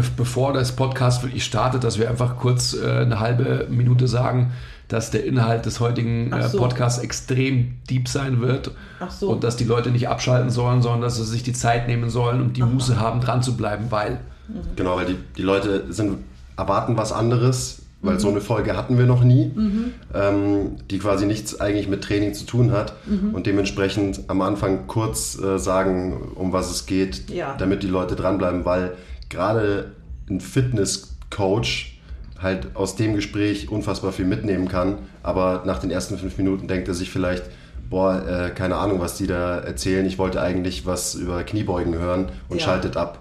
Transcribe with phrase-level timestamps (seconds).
[0.00, 4.52] be bevor das Podcast wirklich startet, dass wir einfach kurz äh, eine halbe Minute sagen,
[4.88, 6.58] dass der Inhalt des heutigen äh, so.
[6.58, 9.30] Podcasts extrem deep sein wird Ach so.
[9.30, 12.40] und dass die Leute nicht abschalten sollen, sondern dass sie sich die Zeit nehmen sollen
[12.40, 14.20] und die Muße haben, dran zu bleiben, weil
[14.76, 16.18] Genau, weil die, die Leute sind,
[16.56, 19.50] erwarten was anderes, weil so eine Folge hatten wir noch nie,
[20.14, 22.94] ähm, die quasi nichts eigentlich mit Training zu tun hat
[23.34, 27.56] und dementsprechend am Anfang kurz äh, sagen, um was es geht, Ja.
[27.58, 28.92] damit die Leute dranbleiben, weil
[29.28, 29.92] gerade
[30.30, 31.92] ein Fitnesscoach
[32.40, 36.86] halt aus dem Gespräch unfassbar viel mitnehmen kann, aber nach den ersten fünf Minuten denkt
[36.88, 37.44] er sich vielleicht,
[37.90, 42.30] boah, äh, keine Ahnung, was die da erzählen, ich wollte eigentlich was über Kniebeugen hören
[42.48, 42.64] und Ja.
[42.66, 43.20] schaltet ab.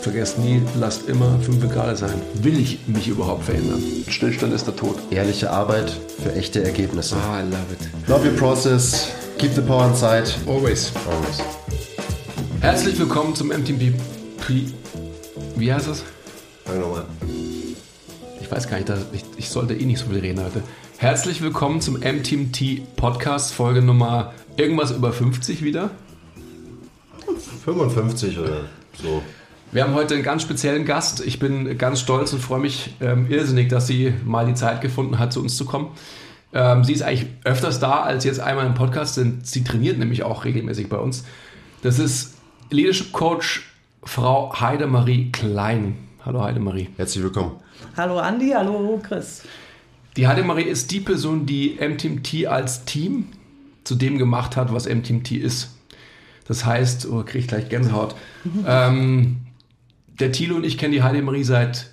[0.00, 2.20] vergesst nie, lasst immer 5 Grad sein.
[2.42, 3.82] Will ich mich überhaupt verändern?
[4.08, 4.98] Stillstand ist der Tod.
[5.10, 7.16] Ehrliche Arbeit für echte Ergebnisse.
[7.16, 8.08] Ah, I love it.
[8.08, 9.08] Love your process.
[9.38, 10.24] Keep the power inside.
[10.46, 10.92] Always.
[11.10, 11.42] Always.
[12.60, 13.94] Herzlich willkommen zum MTP.
[15.56, 16.02] Wie heißt das?
[16.64, 17.04] Fang nochmal.
[18.40, 20.62] Ich weiß gar nicht, ich, ich sollte eh nicht so viel reden heute.
[20.98, 25.90] Herzlich willkommen zum MTMT Podcast, Folge Nummer irgendwas über 50 wieder.
[27.64, 28.62] 55 oder
[29.00, 29.22] so.
[29.70, 31.24] Wir haben heute einen ganz speziellen Gast.
[31.24, 35.20] Ich bin ganz stolz und freue mich ähm, irrsinnig, dass sie mal die Zeit gefunden
[35.20, 35.92] hat, zu uns zu kommen.
[36.52, 40.24] Ähm, sie ist eigentlich öfters da als jetzt einmal im Podcast, denn sie trainiert nämlich
[40.24, 41.24] auch regelmäßig bei uns.
[41.82, 42.34] Das ist
[42.70, 43.73] Leadership Coach
[44.04, 45.96] Frau Heidemarie Klein.
[46.24, 46.88] Hallo Heidemarie.
[46.96, 47.52] Herzlich willkommen.
[47.96, 49.42] hallo Andi, hallo Chris.
[50.16, 53.28] Die Heidemarie ist die Person, die MTMT als Team
[53.82, 55.74] zu dem gemacht hat, was MTMT ist.
[56.46, 58.14] Das heißt, oh, kriege ich gleich Gänsehaut.
[58.66, 59.38] ähm,
[60.20, 61.90] der Thilo und ich kennen die Heidemarie seit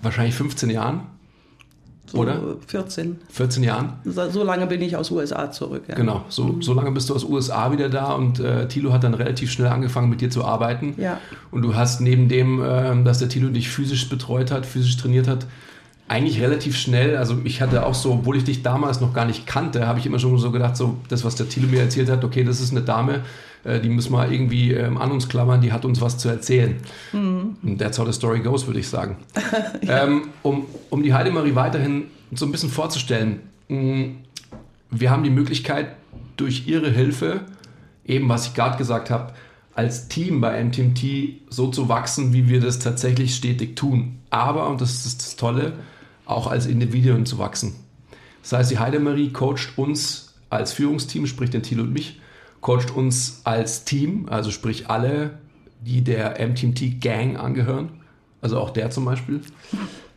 [0.00, 1.02] wahrscheinlich 15 Jahren,
[2.14, 2.40] So Oder?
[2.68, 3.18] 14.
[3.28, 3.94] 14 Jahren.
[4.04, 5.82] So, lange bin ich aus USA zurück.
[5.88, 5.96] Ja.
[5.96, 9.14] Genau, so, so lange bist du aus USA wieder da und äh, Thilo hat dann
[9.14, 10.94] relativ schnell angefangen mit dir zu arbeiten.
[10.96, 11.18] Ja.
[11.50, 15.26] Und du hast neben dem, ähm, dass der Thilo dich physisch betreut hat, physisch trainiert
[15.26, 15.46] hat,
[16.06, 19.46] eigentlich relativ schnell, also ich hatte auch so, obwohl ich dich damals noch gar nicht
[19.46, 22.22] kannte, habe ich immer schon so gedacht, so das, was der Thilo mir erzählt hat,
[22.24, 23.22] okay, das ist eine Dame,
[23.64, 26.76] äh, die müssen wir irgendwie ähm, an uns klammern, die hat uns was zu erzählen.
[27.62, 29.16] Und that's how the story goes, würde ich sagen.
[29.82, 34.06] ähm, um, um die Heidemarie weiterhin so ein bisschen vorzustellen, mh,
[34.90, 35.96] wir haben die Möglichkeit,
[36.36, 37.42] durch ihre Hilfe,
[38.04, 39.32] eben was ich gerade gesagt habe,
[39.74, 41.02] als Team bei MTMT
[41.48, 44.18] so zu wachsen, wie wir das tatsächlich stetig tun.
[44.30, 45.72] Aber, und das ist das Tolle,
[46.26, 47.74] auch als Individuen zu wachsen.
[48.42, 52.20] Das heißt, die Heidemarie coacht uns als Führungsteam, sprich den Thilo und mich,
[52.64, 55.38] coacht uns als Team, also sprich alle,
[55.82, 57.90] die der MTMT Gang angehören,
[58.40, 59.42] also auch der zum Beispiel.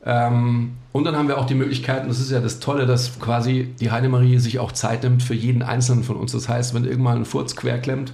[0.05, 3.19] Ähm, und dann haben wir auch die Möglichkeit, und das ist ja das Tolle, dass
[3.19, 6.31] quasi die Heidemarie sich auch Zeit nimmt für jeden Einzelnen von uns.
[6.31, 8.13] Das heißt, wenn irgendwann ein Furz querklemmt,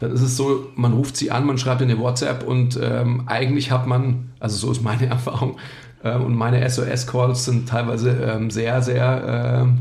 [0.00, 3.24] dann ist es so, man ruft sie an, man schreibt in eine WhatsApp und ähm,
[3.26, 5.58] eigentlich hat man, also so ist meine Erfahrung,
[6.02, 9.80] äh, und meine SOS-Calls sind teilweise ähm, sehr, sehr ähm,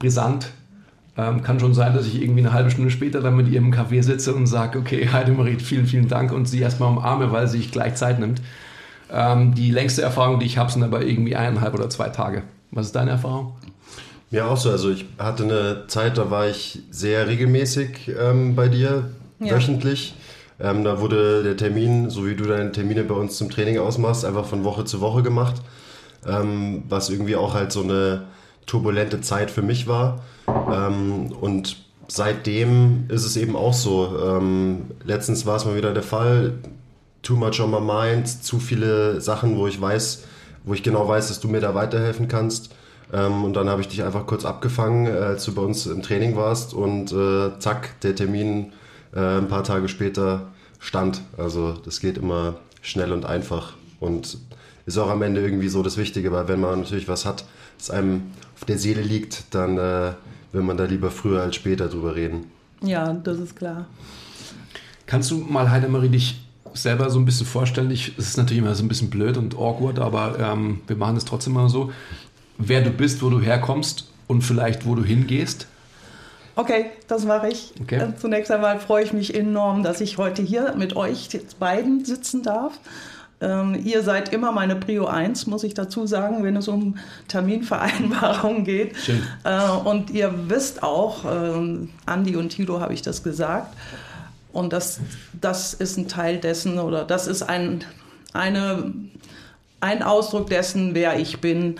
[0.00, 0.50] brisant.
[1.20, 3.74] Ähm, kann schon sein, dass ich irgendwie eine halbe Stunde später dann mit ihr im
[3.74, 7.58] Café sitze und sage, okay, Heidemarie, vielen, vielen Dank und sie erstmal umarme, weil sie
[7.58, 8.40] sich gleich Zeit nimmt.
[9.10, 12.44] Ähm, die längste Erfahrung, die ich habe, sind aber irgendwie eineinhalb oder zwei Tage.
[12.70, 13.54] Was ist deine Erfahrung?
[14.30, 14.70] Ja, auch so.
[14.70, 19.56] Also ich hatte eine Zeit, da war ich sehr regelmäßig ähm, bei dir, Ja.
[19.56, 20.14] wöchentlich.
[20.60, 24.24] Ähm, da wurde der Termin, so wie du deine Termine bei uns zum Training ausmachst,
[24.24, 25.56] einfach von Woche zu Woche gemacht.
[26.26, 28.24] Ähm, was irgendwie auch halt so eine
[28.66, 30.20] turbulente Zeit für mich war.
[30.70, 31.76] Ähm, und
[32.08, 34.16] seitdem ist es eben auch so.
[34.24, 36.54] Ähm, letztens war es mal wieder der Fall.
[37.22, 40.24] Too much on my mind, zu viele Sachen, wo ich weiß,
[40.64, 42.74] wo ich genau weiß, dass du mir da weiterhelfen kannst.
[43.12, 46.02] Ähm, und dann habe ich dich einfach kurz abgefangen, äh, als du bei uns im
[46.02, 48.72] Training warst und äh, zack, der Termin
[49.14, 50.48] äh, ein paar Tage später
[50.78, 51.22] stand.
[51.36, 54.38] Also das geht immer schnell und einfach und
[54.86, 57.44] ist auch am Ende irgendwie so das Wichtige, weil wenn man natürlich was hat,
[57.78, 58.22] das einem
[58.54, 60.12] auf der Seele liegt, dann äh,
[60.52, 62.50] will man da lieber früher als später drüber reden.
[62.82, 63.86] Ja, das ist klar.
[65.06, 66.40] Kannst du mal, Heidemarie, dich
[66.74, 67.90] selber so ein bisschen vorstellen?
[67.90, 71.16] Ich, es ist natürlich immer so ein bisschen blöd und awkward, aber ähm, wir machen
[71.16, 71.90] es trotzdem mal so.
[72.58, 75.66] Wer du bist, wo du herkommst und vielleicht wo du hingehst.
[76.56, 77.72] Okay, das mache ich.
[77.80, 77.96] Okay.
[77.96, 81.28] Äh, Zunächst einmal freue ich mich enorm, dass ich heute hier mit euch
[81.58, 82.78] beiden sitzen darf.
[83.40, 86.96] Ähm, ihr seid immer meine Prio 1, muss ich dazu sagen, wenn es um
[87.28, 88.96] Terminvereinbarungen geht.
[89.44, 93.74] Äh, und ihr wisst auch, ähm, Andi und Tilo habe ich das gesagt.
[94.52, 95.00] Und das,
[95.40, 97.84] das ist ein Teil dessen oder das ist ein,
[98.32, 98.92] eine,
[99.80, 101.78] ein Ausdruck dessen, wer ich bin.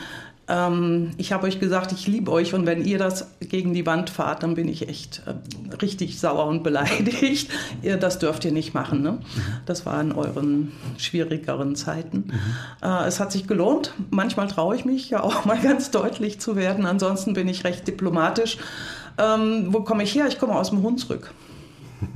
[0.49, 4.09] Ähm, ich habe euch gesagt, ich liebe euch und wenn ihr das gegen die Wand
[4.09, 7.50] fahrt, dann bin ich echt äh, richtig sauer und beleidigt.
[7.83, 9.03] ihr, das dürft ihr nicht machen.
[9.03, 9.19] Ne?
[9.67, 12.25] Das war in euren schwierigeren Zeiten.
[12.29, 12.33] Mhm.
[12.83, 13.93] Äh, es hat sich gelohnt.
[14.11, 16.87] Manchmal traue ich mich ja auch mal ganz deutlich zu werden.
[16.87, 18.56] Ansonsten bin ich recht diplomatisch.
[19.19, 20.29] Ähm, wo komme ich her?
[20.29, 21.33] Ich komme aus dem Hunsrück.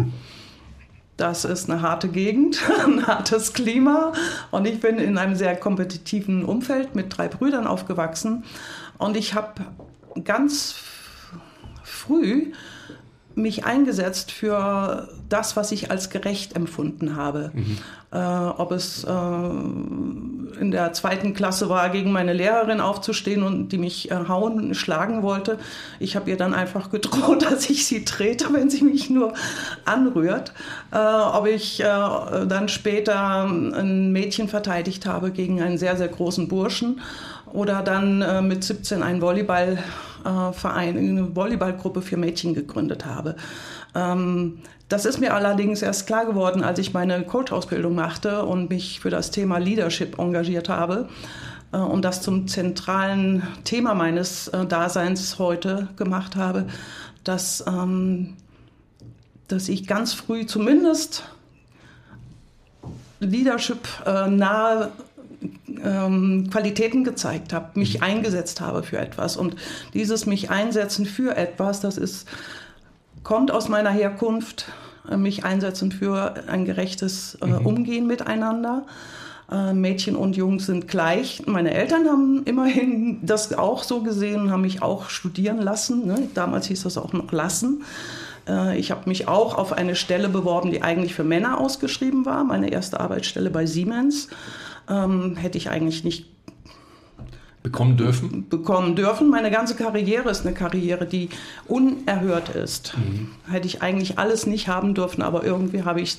[1.16, 4.12] Das ist eine harte Gegend, ein hartes Klima.
[4.50, 8.44] Und ich bin in einem sehr kompetitiven Umfeld mit drei Brüdern aufgewachsen.
[8.98, 9.62] Und ich habe
[10.24, 10.74] ganz
[11.82, 12.52] früh
[13.34, 17.50] mich eingesetzt für das, was ich als gerecht empfunden habe.
[17.54, 17.78] Mhm.
[18.12, 23.78] Äh, ob es äh, in der zweiten Klasse war, gegen meine Lehrerin aufzustehen und die
[23.78, 25.58] mich äh, hauen, schlagen wollte.
[25.98, 29.32] Ich habe ihr dann einfach gedroht, dass ich sie trete, wenn sie mich nur
[29.86, 30.52] anrührt.
[30.92, 36.48] Äh, ob ich äh, dann später ein Mädchen verteidigt habe gegen einen sehr, sehr großen
[36.48, 37.00] Burschen
[37.52, 39.20] oder dann äh, mit 17 einen
[40.24, 43.36] Volleyballverein, eine Volleyballgruppe für Mädchen gegründet habe.
[43.94, 44.58] Ähm,
[44.88, 49.10] das ist mir allerdings erst klar geworden, als ich meine Coach-Ausbildung machte und mich für
[49.10, 51.08] das Thema Leadership engagiert habe
[51.72, 56.66] äh, und das zum zentralen Thema meines äh, Daseins heute gemacht habe,
[57.24, 58.36] dass, ähm,
[59.48, 61.24] dass ich ganz früh zumindest
[63.20, 64.90] Leadership äh, nahe
[65.84, 68.04] ähm, Qualitäten gezeigt habe, mich mhm.
[68.04, 69.36] eingesetzt habe für etwas.
[69.36, 69.56] Und
[69.94, 72.28] dieses mich einsetzen für etwas, das ist,
[73.22, 74.66] kommt aus meiner Herkunft,
[75.10, 77.66] äh, mich einsetzen für ein gerechtes äh, mhm.
[77.66, 78.84] Umgehen miteinander.
[79.50, 81.42] Äh, Mädchen und Jungs sind gleich.
[81.46, 86.06] Meine Eltern haben immerhin das auch so gesehen und haben mich auch studieren lassen.
[86.06, 86.28] Ne?
[86.34, 87.84] Damals hieß das auch noch lassen.
[88.48, 92.44] Äh, ich habe mich auch auf eine Stelle beworben, die eigentlich für Männer ausgeschrieben war.
[92.44, 94.28] Meine erste Arbeitsstelle bei Siemens
[94.88, 96.26] ähm, hätte ich eigentlich nicht
[97.62, 98.48] bekommen dürfen?
[98.48, 99.30] Bekommen dürfen.
[99.30, 101.28] Meine ganze Karriere ist eine Karriere, die
[101.68, 102.96] unerhört ist.
[102.96, 103.30] Mhm.
[103.50, 106.18] Hätte ich eigentlich alles nicht haben dürfen, aber irgendwie habe ich es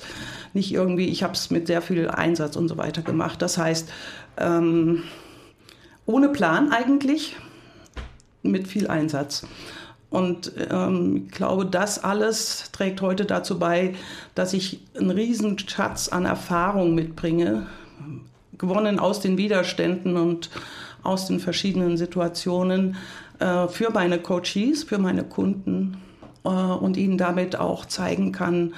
[0.54, 3.42] nicht irgendwie, ich habe es mit sehr viel Einsatz und so weiter gemacht.
[3.42, 3.90] Das heißt,
[4.38, 5.02] ähm,
[6.06, 7.36] ohne Plan eigentlich,
[8.42, 9.46] mit viel Einsatz.
[10.10, 13.94] Und ähm, ich glaube, das alles trägt heute dazu bei,
[14.34, 17.66] dass ich einen riesen Schatz an Erfahrung mitbringe,
[18.68, 20.50] gewonnen aus den Widerständen und
[21.02, 22.96] aus den verschiedenen Situationen
[23.38, 25.98] äh, für meine Coaches, für meine Kunden
[26.44, 28.74] äh, und ihnen damit auch zeigen kann,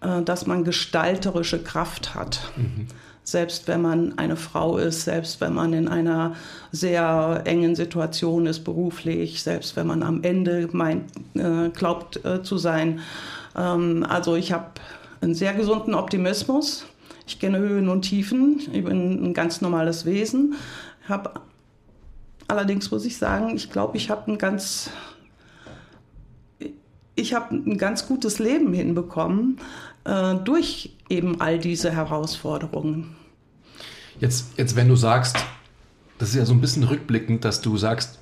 [0.00, 2.40] äh, dass man gestalterische Kraft hat.
[2.56, 2.86] Mhm.
[3.22, 6.34] Selbst wenn man eine Frau ist, selbst wenn man in einer
[6.72, 12.58] sehr engen Situation ist beruflich, selbst wenn man am Ende meint, äh, glaubt äh, zu
[12.58, 13.00] sein.
[13.56, 14.70] Ähm, also ich habe
[15.20, 16.86] einen sehr gesunden Optimismus
[17.30, 18.60] ich kenne Höhen und Tiefen.
[18.72, 20.54] Ich bin ein ganz normales Wesen.
[21.08, 21.46] Hab,
[22.48, 24.90] allerdings muss ich sagen, ich glaube, ich habe ein ganz
[27.14, 29.58] ich habe ein ganz gutes Leben hinbekommen
[30.04, 33.14] äh, durch eben all diese Herausforderungen.
[34.18, 35.36] Jetzt, jetzt, wenn du sagst,
[36.18, 38.18] das ist ja so ein bisschen rückblickend, dass du sagst,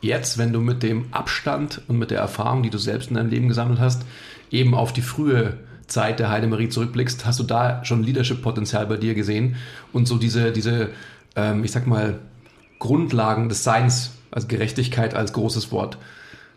[0.00, 3.30] jetzt, wenn du mit dem Abstand und mit der Erfahrung, die du selbst in deinem
[3.30, 4.02] Leben gesammelt hast,
[4.50, 9.14] eben auf die frühe Zeit der Heidemarie zurückblickst, hast du da schon Leadership-Potenzial bei dir
[9.14, 9.56] gesehen
[9.92, 10.90] und so diese, diese
[11.36, 12.18] ähm, ich sag mal,
[12.78, 15.98] Grundlagen des Seins, also Gerechtigkeit als großes Wort.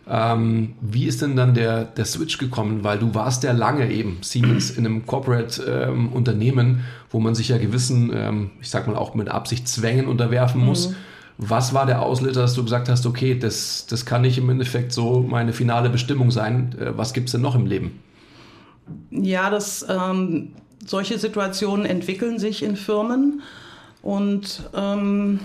[0.08, 2.84] Ähm, wie ist denn dann der, der Switch gekommen?
[2.84, 6.80] Weil du warst ja lange eben Siemens in einem Corporate-Unternehmen, ähm,
[7.10, 10.90] wo man sich ja gewissen, ähm, ich sag mal auch mit Absicht Zwängen unterwerfen muss.
[10.90, 10.96] Mhm.
[11.38, 14.94] Was war der Auslöser, dass du gesagt hast, okay, das, das kann nicht im Endeffekt
[14.94, 16.76] so meine finale Bestimmung sein.
[16.80, 18.00] Äh, was gibt es denn noch im Leben?
[19.12, 20.54] Ja, das, ähm,
[20.86, 23.42] solche Situationen entwickeln sich in Firmen
[24.02, 25.40] und ähm,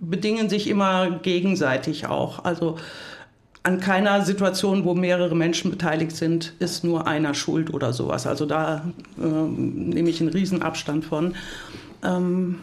[0.00, 2.44] bedingen sich immer gegenseitig auch.
[2.44, 2.78] Also
[3.62, 8.26] an keiner Situation, wo mehrere Menschen beteiligt sind, ist nur einer schuld oder sowas.
[8.26, 8.84] Also da
[9.18, 11.34] äh, nehme ich einen Riesenabstand von.
[12.02, 12.58] Ähm,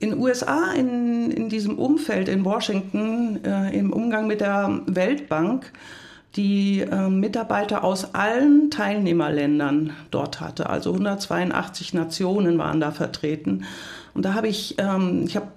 [0.00, 5.72] in USA, in, in diesem Umfeld in Washington, äh, im Umgang mit der Weltbank,
[6.38, 10.70] die äh, Mitarbeiter aus allen Teilnehmerländern dort hatte.
[10.70, 13.64] Also 182 Nationen waren da vertreten.
[14.14, 15.48] Und da habe ich, ähm, ich habe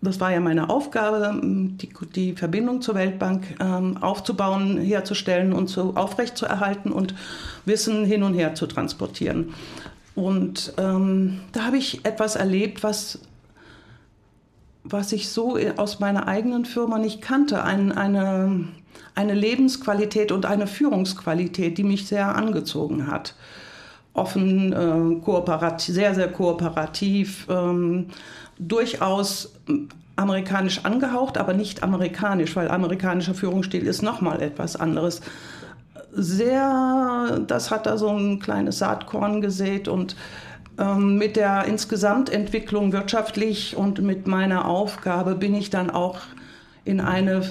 [0.00, 5.94] das war ja meine Aufgabe, die, die Verbindung zur Weltbank ähm, aufzubauen, herzustellen und so
[5.96, 7.16] aufrechtzuerhalten und
[7.64, 9.54] Wissen hin und her zu transportieren.
[10.14, 13.18] Und ähm, da habe ich etwas erlebt, was,
[14.84, 17.64] was ich so aus meiner eigenen Firma nicht kannte.
[17.64, 18.68] Ein, eine,
[19.14, 23.34] eine Lebensqualität und eine Führungsqualität, die mich sehr angezogen hat.
[24.14, 28.06] Offen, äh, kooperativ, sehr, sehr kooperativ, ähm,
[28.58, 29.52] durchaus
[30.16, 35.20] amerikanisch angehaucht, aber nicht amerikanisch, weil amerikanischer Führungsstil ist nochmal etwas anderes.
[36.12, 40.16] Sehr, das hat da so ein kleines Saatkorn gesät und
[40.78, 46.18] ähm, mit der Insgesamtentwicklung wirtschaftlich und mit meiner Aufgabe bin ich dann auch
[46.84, 47.42] in eine,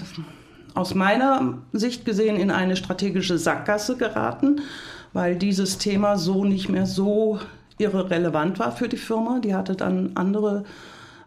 [0.78, 4.62] aus meiner Sicht gesehen, in eine strategische Sackgasse geraten,
[5.12, 7.40] weil dieses Thema so nicht mehr so
[7.78, 9.40] irre relevant war für die Firma.
[9.40, 10.66] Die hatte dann andere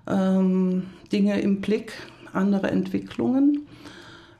[0.08, 1.92] ähm, Dinge im Blick,
[2.32, 3.66] andere Entwicklungen.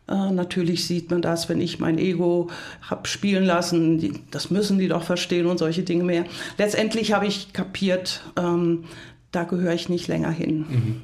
[0.09, 2.49] Äh, natürlich sieht man das, wenn ich mein Ego
[2.83, 6.25] habe spielen lassen, die, das müssen die doch verstehen und solche Dinge mehr.
[6.59, 8.85] Letztendlich habe ich kapiert, ähm,
[9.33, 10.59] da gehöre ich nicht länger hin.
[10.69, 11.02] Mhm.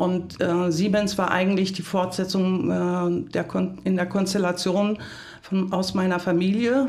[0.00, 3.46] Und äh, Siemens war eigentlich die Fortsetzung äh, der
[3.84, 4.96] in der Konstellation
[5.42, 6.88] von, aus meiner Familie.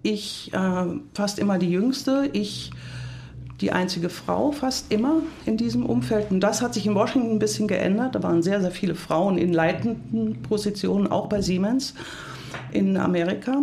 [0.00, 2.70] Ich äh, fast immer die Jüngste, ich
[3.60, 6.30] die einzige Frau fast immer in diesem Umfeld.
[6.30, 8.14] Und das hat sich in Washington ein bisschen geändert.
[8.14, 11.92] Da waren sehr, sehr viele Frauen in leitenden Positionen, auch bei Siemens
[12.72, 13.58] in Amerika.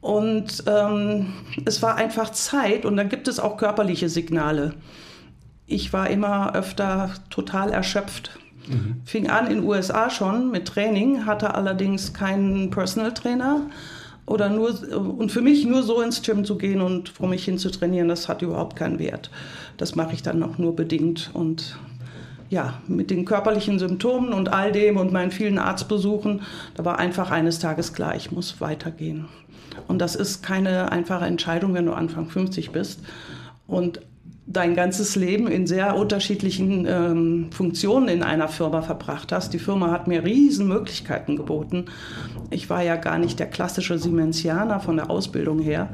[0.00, 1.26] Und ähm,
[1.64, 4.74] es war einfach Zeit und dann gibt es auch körperliche Signale.
[5.70, 8.32] Ich war immer öfter total erschöpft.
[8.66, 9.02] Mhm.
[9.04, 13.62] Fing an in den USA schon mit Training, hatte allerdings keinen Personal Trainer
[14.26, 17.56] oder nur, und für mich nur so ins Gym zu gehen und vor mich hin
[17.56, 19.30] zu trainieren, das hat überhaupt keinen Wert.
[19.76, 21.78] Das mache ich dann auch nur bedingt und
[22.48, 26.42] ja, mit den körperlichen Symptomen und all dem und meinen vielen Arztbesuchen,
[26.74, 29.28] da war einfach eines Tages klar, ich muss weitergehen.
[29.86, 33.00] Und das ist keine einfache Entscheidung, wenn du Anfang 50 bist.
[33.68, 34.00] Und
[34.46, 39.52] dein ganzes Leben in sehr unterschiedlichen ähm, Funktionen in einer Firma verbracht hast.
[39.52, 41.86] Die Firma hat mir riesen Möglichkeiten geboten.
[42.50, 45.90] Ich war ja gar nicht der klassische Siemensianer von der Ausbildung her.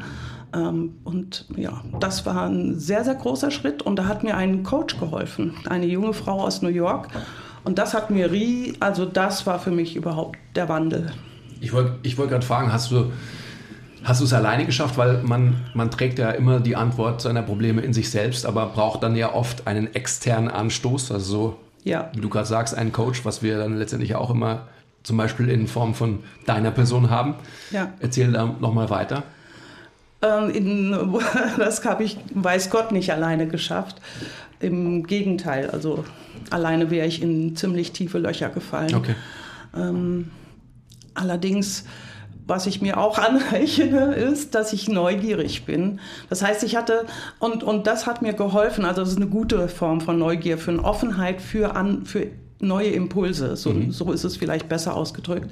[0.55, 3.83] Ähm, und ja, das war ein sehr, sehr großer Schritt.
[3.83, 7.09] Und da hat mir ein Coach geholfen, eine junge Frau aus New York.
[7.65, 8.31] Und das hat mir,
[8.81, 11.12] also das war für mich überhaupt der Wandel.
[11.61, 13.11] Ich wollte ich wollt gerade fragen, hast du
[14.07, 17.83] Hast du es alleine geschafft, weil man, man trägt ja immer die Antwort seiner Probleme
[17.83, 22.09] in sich selbst, aber braucht dann ja oft einen externen Anstoß, also so, ja.
[22.15, 24.69] wie du gerade sagst, einen Coach, was wir dann letztendlich auch immer
[25.03, 27.35] zum Beispiel in Form von deiner Person haben.
[27.73, 27.95] Ja.
[27.99, 29.25] Erzähl da nochmal weiter.
[30.23, 30.93] Ähm, in,
[31.59, 33.97] das habe ich, weiß Gott, nicht alleine geschafft.
[34.61, 36.05] Im Gegenteil, also
[36.51, 38.95] alleine wäre ich in ziemlich tiefe Löcher gefallen.
[38.95, 39.17] Okay.
[39.77, 40.31] Ähm,
[41.15, 41.85] allerdings
[42.47, 46.00] was ich mir auch anrechne, ist, dass ich neugierig bin.
[46.29, 47.07] Das heißt, ich hatte,
[47.38, 50.71] und, und das hat mir geholfen, also das ist eine gute Form von Neugier, für
[50.71, 52.29] eine Offenheit, für, an, für
[52.61, 53.57] neue Impulse.
[53.57, 53.91] So, mhm.
[53.93, 55.50] so ist es vielleicht besser ausgedrückt.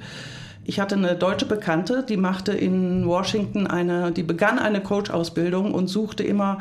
[0.67, 5.89] Ich hatte eine deutsche Bekannte, die machte in Washington eine, die begann eine Coach-Ausbildung und
[5.89, 6.59] suchte immer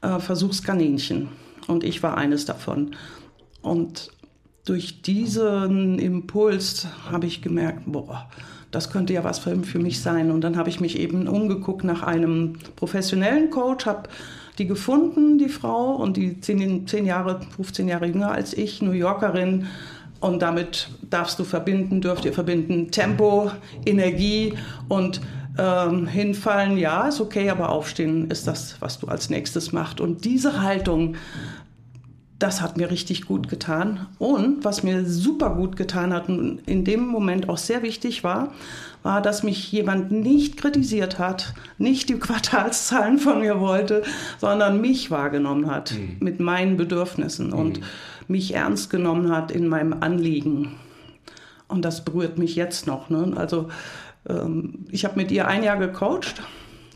[0.00, 1.28] äh, Versuchskaninchen.
[1.66, 2.96] Und ich war eines davon.
[3.60, 4.10] Und
[4.64, 8.28] durch diesen Impuls habe ich gemerkt, boah,
[8.72, 10.32] das könnte ja was für, für mich sein.
[10.32, 14.08] Und dann habe ich mich eben umgeguckt nach einem professionellen Coach, habe
[14.58, 18.92] die gefunden, die Frau, und die zehn, zehn Jahre, 15 Jahre jünger als ich, New
[18.92, 19.66] Yorkerin.
[20.20, 23.50] Und damit darfst du verbinden, dürft ihr verbinden Tempo,
[23.84, 24.54] Energie
[24.88, 25.20] und
[25.58, 30.00] ähm, hinfallen, ja, ist okay, aber aufstehen ist das, was du als nächstes machst.
[30.00, 31.16] Und diese Haltung
[32.42, 34.06] das hat mir richtig gut getan.
[34.18, 38.52] Und was mir super gut getan hat und in dem Moment auch sehr wichtig war,
[39.02, 44.02] war, dass mich jemand nicht kritisiert hat, nicht die Quartalszahlen von mir wollte,
[44.38, 46.16] sondern mich wahrgenommen hat mhm.
[46.20, 47.54] mit meinen Bedürfnissen mhm.
[47.54, 47.80] und
[48.26, 50.74] mich ernst genommen hat in meinem Anliegen.
[51.68, 53.08] Und das berührt mich jetzt noch.
[53.08, 53.32] Ne?
[53.36, 53.68] Also
[54.28, 56.42] ähm, ich habe mit ihr ein Jahr gecoacht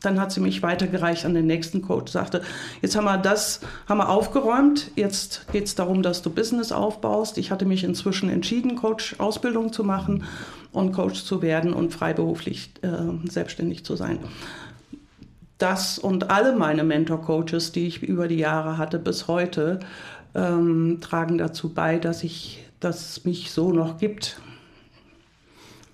[0.06, 2.40] dann hat sie mich weitergereicht an den nächsten Coach, sagte,
[2.80, 7.36] jetzt haben wir das, haben wir aufgeräumt, jetzt geht es darum, dass du Business aufbaust.
[7.38, 10.24] Ich hatte mich inzwischen entschieden, Coach-Ausbildung zu machen
[10.72, 14.20] und Coach zu werden und freiberuflich äh, selbstständig zu sein.
[15.58, 19.80] Das und alle meine Mentor-Coaches, die ich über die Jahre hatte bis heute,
[20.34, 24.38] ähm, tragen dazu bei, dass ich, dass es mich so noch gibt.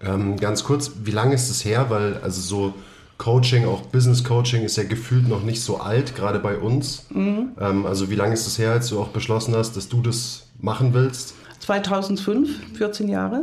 [0.05, 1.87] Ähm, ganz kurz, wie lange ist es her?
[1.91, 2.75] Weil also so
[3.23, 7.07] Coaching, auch Business Coaching, ist ja gefühlt noch nicht so alt, gerade bei uns.
[7.11, 7.53] Mhm.
[7.61, 10.49] Ähm, also wie lange ist es her, als du auch beschlossen hast, dass du das
[10.59, 11.35] machen willst?
[11.61, 13.43] 2005, 14 Jahre.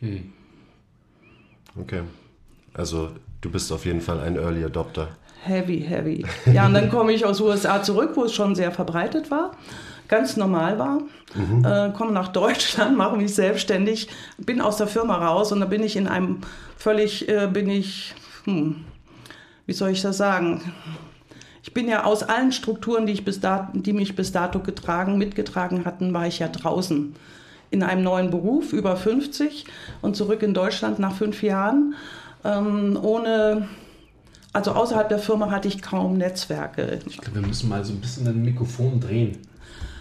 [0.00, 0.32] Hm.
[1.78, 2.00] Okay.
[2.72, 3.10] Also
[3.42, 5.08] du bist auf jeden Fall ein Early Adopter.
[5.42, 6.24] Heavy, heavy.
[6.50, 9.52] Ja, und dann komme ich aus USA zurück, wo es schon sehr verbreitet war,
[10.08, 11.02] ganz normal war.
[11.34, 11.62] Mhm.
[11.62, 15.82] Äh, komme nach Deutschland, mache mich selbstständig, bin aus der Firma raus und da bin
[15.82, 16.38] ich in einem
[16.78, 18.14] völlig, äh, bin ich
[18.48, 18.84] hm,
[19.66, 20.62] wie soll ich das sagen?
[21.68, 25.18] ich bin ja aus allen Strukturen, die, ich bis dato, die mich bis dato getragen,
[25.18, 27.14] mitgetragen hatten, war ich ja draußen
[27.70, 29.66] in einem neuen Beruf, über 50
[30.00, 31.94] und zurück in Deutschland nach fünf Jahren.
[32.42, 33.68] Ähm, ohne,
[34.54, 37.00] also außerhalb der Firma hatte ich kaum Netzwerke.
[37.04, 39.36] Ich glaube, wir müssen mal so ein bisschen ein Mikrofon drehen.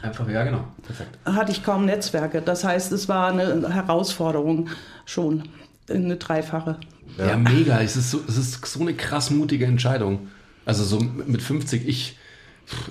[0.01, 0.63] Einfach, ja, genau.
[0.83, 1.19] Perfekt.
[1.25, 2.41] Hatte ich kaum Netzwerke.
[2.41, 4.69] Das heißt, es war eine Herausforderung
[5.05, 5.43] schon,
[5.89, 6.77] eine dreifache.
[7.17, 7.81] Ja, ja mega.
[7.81, 10.27] Es ist, so, es ist so eine krass mutige Entscheidung.
[10.65, 12.17] Also so mit 50, ich,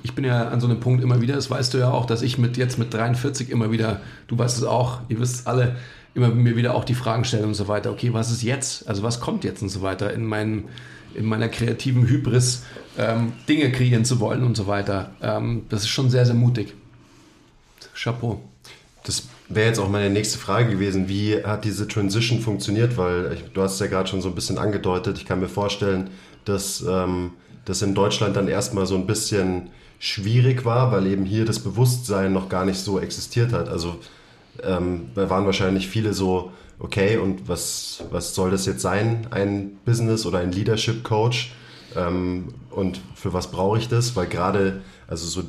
[0.02, 2.22] ich bin ja an so einem Punkt immer wieder, das weißt du ja auch, dass
[2.22, 5.76] ich mit jetzt mit 43 immer wieder, du weißt es auch, ihr wisst alle,
[6.14, 7.90] immer mir wieder auch die Fragen stelle und so weiter.
[7.90, 8.88] Okay, was ist jetzt?
[8.88, 10.64] Also was kommt jetzt und so weiter in, mein,
[11.14, 12.64] in meiner kreativen Hybris,
[12.96, 15.10] ähm, Dinge kreieren zu wollen und so weiter.
[15.20, 16.72] Ähm, das ist schon sehr, sehr mutig.
[17.94, 18.42] Chapeau.
[19.04, 21.08] Das wäre jetzt auch meine nächste Frage gewesen.
[21.08, 22.96] Wie hat diese Transition funktioniert?
[22.96, 25.18] Weil ich, du hast es ja gerade schon so ein bisschen angedeutet.
[25.18, 26.10] Ich kann mir vorstellen,
[26.44, 27.32] dass ähm,
[27.64, 32.32] das in Deutschland dann erstmal so ein bisschen schwierig war, weil eben hier das Bewusstsein
[32.32, 33.68] noch gar nicht so existiert hat.
[33.68, 33.96] Also
[34.62, 39.78] ähm, da waren wahrscheinlich viele so, okay, und was, was soll das jetzt sein, ein
[39.84, 41.52] Business oder ein Leadership Coach?
[41.96, 44.16] Ähm, und für was brauche ich das?
[44.16, 45.42] Weil gerade, also so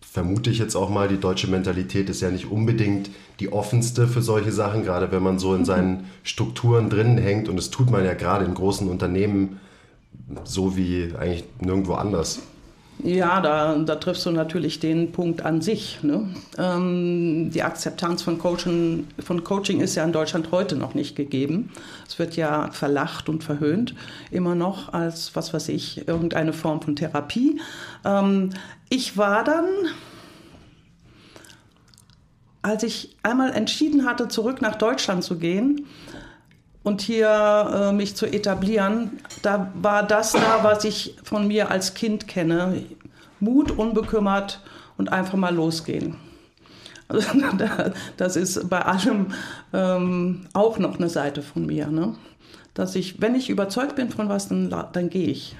[0.00, 3.10] vermute ich jetzt auch mal, die deutsche Mentalität ist ja nicht unbedingt
[3.40, 7.48] die offenste für solche Sachen, gerade wenn man so in seinen Strukturen drinnen hängt.
[7.48, 9.60] Und das tut man ja gerade in großen Unternehmen
[10.44, 12.40] so wie eigentlich nirgendwo anders.
[13.02, 15.98] Ja, da, da triffst du natürlich den Punkt an sich.
[16.02, 16.28] Ne?
[16.56, 21.70] Ähm, die Akzeptanz von Coaching, von Coaching ist ja in Deutschland heute noch nicht gegeben.
[22.06, 23.94] Es wird ja verlacht und verhöhnt,
[24.30, 27.60] immer noch als, was weiß ich, irgendeine Form von Therapie.
[28.04, 28.50] Ähm,
[28.88, 29.66] ich war dann,
[32.62, 35.86] als ich einmal entschieden hatte, zurück nach Deutschland zu gehen,
[36.82, 41.94] und hier äh, mich zu etablieren, da war das da, was ich von mir als
[41.94, 42.84] Kind kenne.
[43.40, 44.60] Mut, unbekümmert
[44.96, 46.16] und einfach mal losgehen.
[47.08, 47.28] Also,
[48.16, 49.28] das ist bei allem
[49.72, 51.88] ähm, auch noch eine Seite von mir.
[51.88, 52.14] Ne?
[52.74, 55.56] Dass ich, wenn ich überzeugt bin von was, dann, dann gehe ich.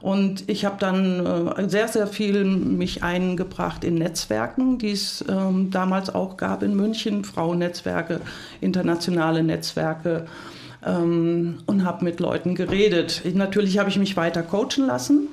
[0.00, 5.70] Und ich habe dann äh, sehr, sehr viel mich eingebracht in Netzwerken, die es ähm,
[5.70, 8.20] damals auch gab in München, Frauennetzwerke,
[8.60, 10.26] internationale Netzwerke
[10.86, 13.22] ähm, und habe mit Leuten geredet.
[13.24, 15.28] Ich, natürlich habe ich mich weiter coachen lassen,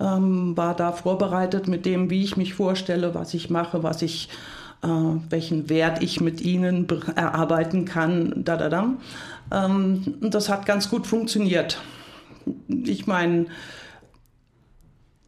[0.00, 4.30] ähm, war da vorbereitet mit dem, wie ich mich vorstelle, was ich mache, was ich,
[4.82, 8.42] äh, welchen Wert ich mit ihnen erarbeiten kann.
[8.42, 8.94] Da, da.
[9.52, 11.78] Ähm, das hat ganz gut funktioniert.
[12.68, 13.46] Ich meine,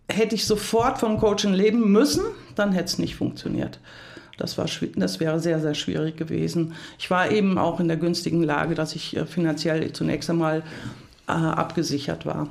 [0.09, 3.79] hätte ich sofort vom Coaching leben müssen, dann hätte es nicht funktioniert.
[4.37, 6.75] Das, war, das wäre sehr, sehr schwierig gewesen.
[6.99, 10.63] Ich war eben auch in der günstigen Lage, dass ich äh, finanziell zunächst einmal
[11.29, 12.49] äh, abgesichert war.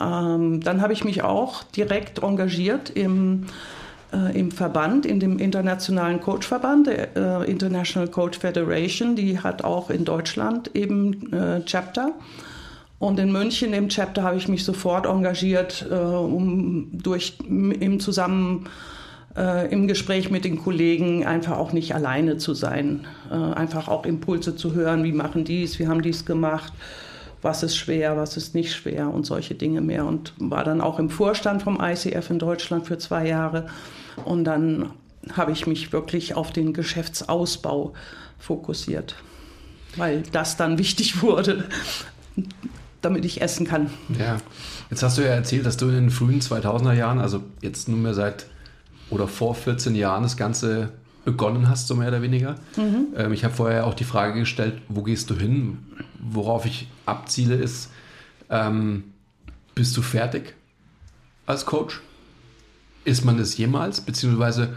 [0.00, 3.46] Ähm, dann habe ich mich auch direkt engagiert im,
[4.12, 9.16] äh, im Verband, in dem internationalen Coachverband, der äh, International Coach Federation.
[9.16, 12.12] Die hat auch in Deutschland eben äh, Chapter.
[12.98, 18.66] Und in München im Chapter habe ich mich sofort engagiert, äh, um durch im Zusammenhang
[19.36, 24.06] äh, im Gespräch mit den Kollegen einfach auch nicht alleine zu sein, äh, einfach auch
[24.06, 26.72] Impulse zu hören, wie machen dies, wie haben dies gemacht,
[27.42, 30.06] was ist schwer, was ist nicht schwer und solche Dinge mehr.
[30.06, 33.66] Und war dann auch im Vorstand vom ICF in Deutschland für zwei Jahre.
[34.24, 34.90] Und dann
[35.32, 37.92] habe ich mich wirklich auf den Geschäftsausbau
[38.38, 39.16] fokussiert,
[39.96, 41.64] weil das dann wichtig wurde,
[43.06, 43.90] damit ich essen kann.
[44.18, 44.38] Ja,
[44.90, 48.14] jetzt hast du ja erzählt, dass du in den frühen 2000er Jahren, also jetzt nunmehr
[48.14, 48.46] seit
[49.10, 50.90] oder vor 14 Jahren das Ganze
[51.24, 52.54] begonnen hast, so mehr oder weniger.
[52.76, 53.08] Mhm.
[53.16, 55.78] Ähm, ich habe vorher auch die Frage gestellt, wo gehst du hin?
[56.20, 57.90] Worauf ich abziele ist,
[58.50, 59.04] ähm,
[59.74, 60.54] bist du fertig
[61.46, 62.00] als Coach?
[63.04, 64.00] Ist man es jemals?
[64.00, 64.74] Beziehungsweise,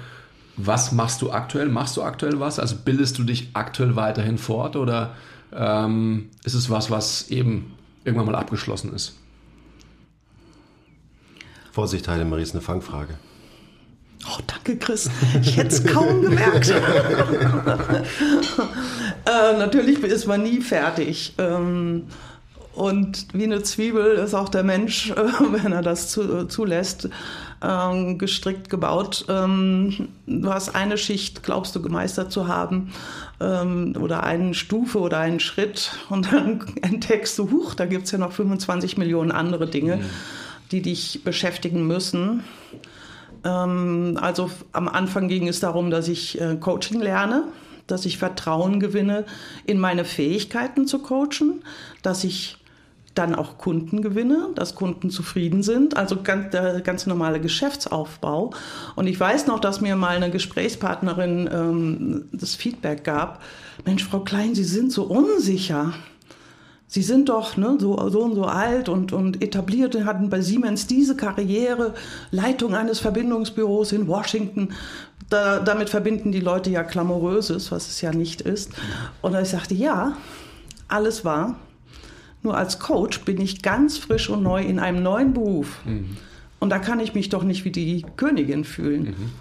[0.58, 1.70] was machst du aktuell?
[1.70, 2.60] Machst du aktuell was?
[2.60, 5.16] Also bildest du dich aktuell weiterhin fort oder
[5.54, 7.74] ähm, ist es was, was eben
[8.10, 9.16] irgendwann mal abgeschlossen ist?
[11.72, 13.16] Vorsicht, Heidemarie, ist eine Fangfrage.
[14.28, 15.10] Oh, danke, Chris.
[15.42, 16.70] Ich hätte es kaum gemerkt.
[16.72, 16.82] äh,
[19.58, 21.36] natürlich ist man nie fertig.
[21.38, 22.08] Ähm,
[22.74, 25.16] und wie eine Zwiebel ist auch der Mensch, äh,
[25.64, 27.08] wenn er das zu, zulässt,
[27.62, 29.26] äh, gestrickt gebaut.
[29.30, 32.92] Ähm, du hast eine Schicht, glaubst du, gemeistert zu haben
[33.40, 38.12] ähm, oder eine Stufe oder einen Schritt und dann entdeckst du, huch, da gibt es
[38.12, 40.06] ja noch 25 Millionen andere Dinge, mhm.
[40.72, 42.44] die dich beschäftigen müssen.
[43.44, 47.46] Ähm, also am Anfang ging es darum, dass ich äh, Coaching lerne,
[47.88, 49.26] dass ich Vertrauen gewinne
[49.66, 51.64] in meine Fähigkeiten zu coachen,
[52.02, 52.59] dass ich
[53.16, 58.52] dann auch Kunden gewinne, dass Kunden zufrieden sind, also ganz, der ganz normale Geschäftsaufbau.
[58.96, 63.42] Und ich weiß noch, dass mir mal eine Gesprächspartnerin ähm, das Feedback gab,
[63.86, 65.94] Mensch, Frau Klein, Sie sind so unsicher.
[66.92, 70.42] Sie sind doch ne, so, so und so alt und, und etabliert und hatten bei
[70.42, 71.94] Siemens diese Karriere,
[72.32, 74.70] Leitung eines Verbindungsbüros in Washington.
[75.30, 78.72] Da, damit verbinden die Leute ja Klamouröses, was es ja nicht ist.
[79.22, 80.18] Und ich sagte, ja,
[80.88, 81.58] alles wahr.
[82.42, 85.80] Nur als Coach bin ich ganz frisch und neu in einem neuen Beruf.
[85.86, 86.18] Mhm.
[86.60, 89.04] Und da kann ich mich doch nicht wie die Königin fühlen.
[89.04, 89.32] Mhm.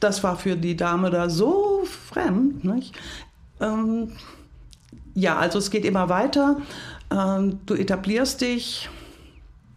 [0.00, 2.64] Das war für die Dame da so fremd.
[3.60, 4.12] Ähm,
[5.14, 6.58] ja, also es geht immer weiter.
[7.10, 8.90] Ähm, du etablierst dich,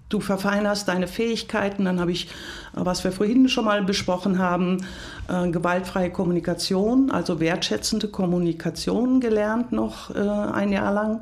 [0.09, 1.85] du verfeinerst deine Fähigkeiten.
[1.85, 2.29] Dann habe ich,
[2.73, 4.85] was wir vorhin schon mal besprochen haben,
[5.29, 11.21] äh, gewaltfreie Kommunikation, also wertschätzende Kommunikation gelernt noch äh, ein Jahr lang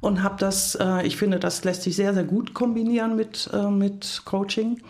[0.00, 3.70] und habe das, äh, ich finde, das lässt sich sehr, sehr gut kombinieren mit, äh,
[3.70, 4.80] mit Coaching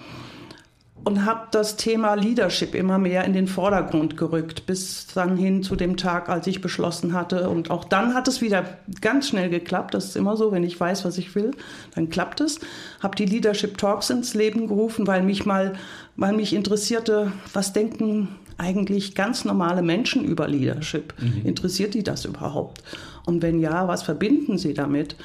[1.04, 5.76] und habe das Thema Leadership immer mehr in den Vordergrund gerückt, bis dann hin zu
[5.76, 7.48] dem Tag, als ich beschlossen hatte.
[7.48, 8.64] Und auch dann hat es wieder
[9.00, 9.94] ganz schnell geklappt.
[9.94, 11.52] Das ist immer so, wenn ich weiß, was ich will,
[11.94, 12.60] dann klappt es.
[13.00, 15.72] Habe die Leadership Talks ins Leben gerufen, weil mich mal,
[16.16, 21.14] weil mich interessierte, was denken eigentlich ganz normale Menschen über Leadership?
[21.18, 21.46] Mhm.
[21.46, 22.82] Interessiert die das überhaupt?
[23.26, 25.16] Und wenn ja, was verbinden sie damit?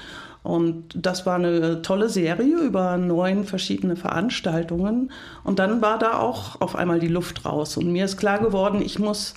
[0.46, 5.12] Und das war eine tolle Serie über neun verschiedene Veranstaltungen.
[5.44, 7.78] Und dann war da auch auf einmal die Luft raus.
[7.78, 9.34] Und mir ist klar geworden, ich muss,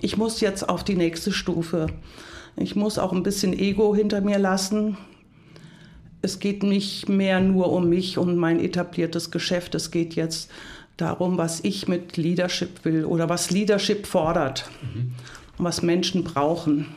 [0.00, 1.88] ich muss jetzt auf die nächste Stufe.
[2.56, 4.96] Ich muss auch ein bisschen Ego hinter mir lassen.
[6.22, 9.74] Es geht nicht mehr nur um mich und mein etabliertes Geschäft.
[9.74, 10.52] Es geht jetzt
[10.96, 15.14] darum, was ich mit Leadership will oder was Leadership fordert, mhm.
[15.58, 16.94] was Menschen brauchen.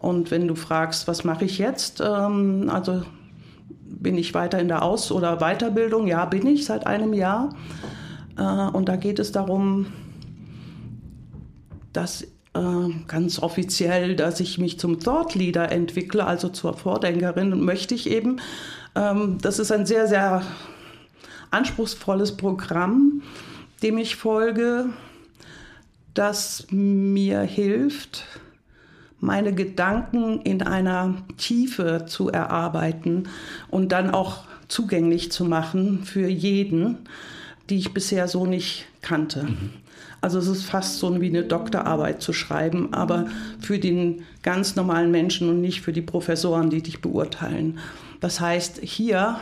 [0.00, 2.00] Und wenn du fragst, was mache ich jetzt?
[2.00, 3.02] Ähm, also
[3.84, 6.06] bin ich weiter in der Aus- oder Weiterbildung?
[6.06, 7.50] Ja, bin ich seit einem Jahr.
[8.36, 9.86] Äh, und da geht es darum,
[11.92, 17.94] dass äh, ganz offiziell, dass ich mich zum Thought Leader entwickle, also zur Vordenkerin, möchte
[17.94, 18.40] ich eben.
[18.94, 20.42] Ähm, das ist ein sehr, sehr
[21.50, 23.22] anspruchsvolles Programm,
[23.82, 24.86] dem ich folge,
[26.14, 28.24] das mir hilft,
[29.20, 33.28] meine Gedanken in einer Tiefe zu erarbeiten
[33.68, 36.98] und dann auch zugänglich zu machen für jeden,
[37.68, 39.44] die ich bisher so nicht kannte.
[39.44, 39.70] Mhm.
[40.20, 43.26] Also es ist fast so wie eine Doktorarbeit zu schreiben, aber
[43.58, 47.78] für den ganz normalen Menschen und nicht für die Professoren, die dich beurteilen.
[48.20, 49.40] Das heißt, hier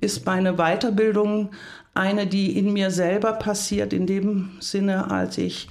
[0.00, 1.50] ist meine Weiterbildung
[1.94, 5.68] eine, die in mir selber passiert, in dem Sinne, als ich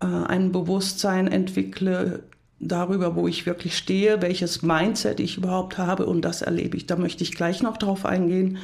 [0.00, 2.22] äh, ein Bewusstsein entwickle
[2.62, 6.86] darüber, wo ich wirklich stehe, welches Mindset ich überhaupt habe und das erlebe ich.
[6.86, 8.58] Da möchte ich gleich noch drauf eingehen.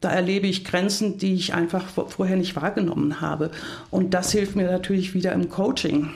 [0.00, 3.50] Da erlebe ich Grenzen, die ich einfach vorher nicht wahrgenommen habe.
[3.90, 6.10] Und das hilft mir natürlich wieder im Coaching.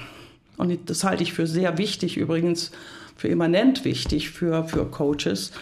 [0.56, 2.72] Und das halte ich für sehr wichtig, übrigens
[3.16, 5.52] für immanent wichtig für, für Coaches.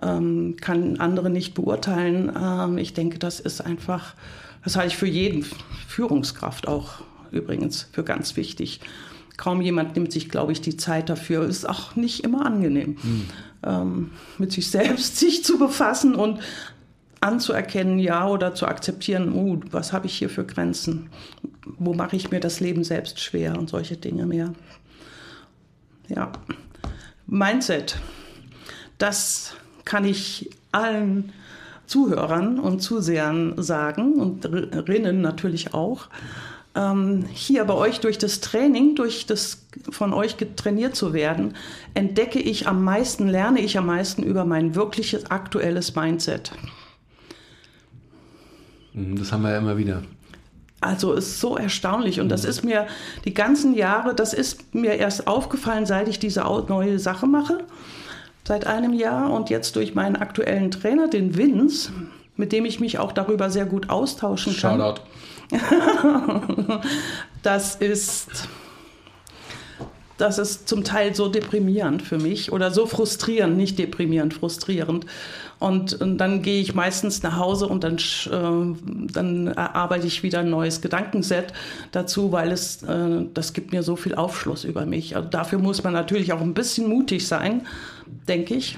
[0.00, 2.32] Ähm, kann andere nicht beurteilen.
[2.36, 4.14] Ähm, ich denke, das ist einfach,
[4.64, 5.46] das halte ich für jeden
[5.86, 8.80] Führungskraft auch übrigens für ganz wichtig.
[9.42, 11.44] Kaum jemand nimmt sich, glaube ich, die Zeit dafür.
[11.44, 12.96] Ist auch nicht immer angenehm.
[13.02, 13.28] Mhm
[13.64, 16.40] ähm, mit sich selbst sich zu befassen und
[17.20, 21.08] anzuerkennen, ja, oder zu akzeptieren, oh, was habe ich hier für Grenzen?
[21.78, 24.52] Wo mache ich mir das Leben selbst schwer und solche Dinge mehr.
[26.08, 26.32] Ja,
[27.28, 27.96] Mindset,
[28.98, 31.32] das kann ich allen
[31.86, 36.08] Zuhörern und Zusehern sagen und Rinnen natürlich auch
[36.74, 41.54] ähm, hier bei euch durch das Training, durch das von euch getrainiert zu werden,
[41.94, 46.52] entdecke ich am meisten, lerne ich am meisten über mein wirkliches aktuelles Mindset.
[48.94, 50.02] Mhm, das haben wir ja immer wieder.
[50.80, 52.48] Also ist so erstaunlich und das mhm.
[52.48, 52.86] ist mir
[53.24, 57.64] die ganzen Jahre, das ist mir erst aufgefallen, seit ich diese neue Sache mache,
[58.44, 61.92] seit einem Jahr und jetzt durch meinen aktuellen Trainer, den Vince,
[62.36, 64.80] mit dem ich mich auch darüber sehr gut austauschen kann.
[64.80, 65.02] Shoutout.
[67.42, 68.48] das ist,
[70.18, 75.06] das ist zum Teil so deprimierend für mich oder so frustrierend, nicht deprimierend, frustrierend.
[75.58, 80.40] Und, und dann gehe ich meistens nach Hause und dann, äh, dann erarbeite ich wieder
[80.40, 81.52] ein neues Gedankenset
[81.92, 85.14] dazu, weil es, äh, das gibt mir so viel Aufschluss über mich.
[85.14, 87.66] Also dafür muss man natürlich auch ein bisschen mutig sein,
[88.26, 88.76] denke ich.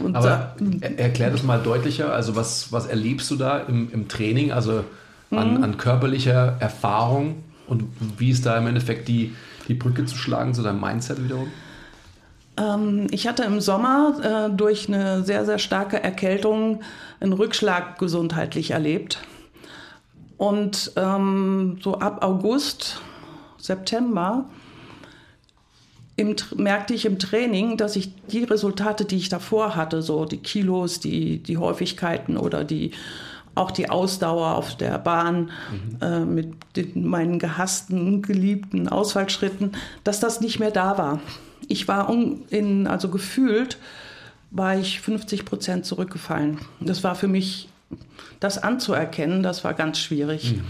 [0.00, 2.12] Und Aber er, erklär das mal deutlicher.
[2.12, 4.84] Also was, was erlebst du da im, im Training, also
[5.32, 5.64] an, mhm.
[5.64, 7.84] an körperlicher Erfahrung und
[8.18, 9.34] wie ist da im Endeffekt die,
[9.68, 11.48] die Brücke zu schlagen zu deinem Mindset wiederum?
[12.56, 16.80] Ähm, ich hatte im Sommer äh, durch eine sehr, sehr starke Erkältung
[17.20, 19.18] einen Rückschlag gesundheitlich erlebt.
[20.36, 23.00] Und ähm, so ab August,
[23.58, 24.46] September
[26.16, 30.38] im, merkte ich im Training, dass ich die Resultate, die ich davor hatte, so die
[30.38, 32.90] Kilos, die, die Häufigkeiten oder die,
[33.54, 35.98] auch die Ausdauer auf der Bahn mhm.
[36.00, 39.72] äh, mit den, meinen gehassten, geliebten Ausfallschritten,
[40.04, 41.20] dass das nicht mehr da war
[41.68, 42.10] ich war
[42.50, 43.78] in, also gefühlt,
[44.50, 46.58] war ich 50 Prozent zurückgefallen.
[46.80, 47.68] Das war für mich,
[48.40, 50.56] das anzuerkennen, das war ganz schwierig.
[50.56, 50.64] Mhm.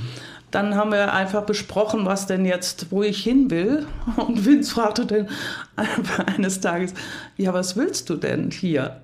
[0.50, 3.86] Dann haben wir einfach besprochen, was denn jetzt, wo ich hin will.
[4.16, 5.28] Und Vince fragte dann
[6.36, 6.92] eines Tages,
[7.36, 9.00] ja, was willst du denn hier?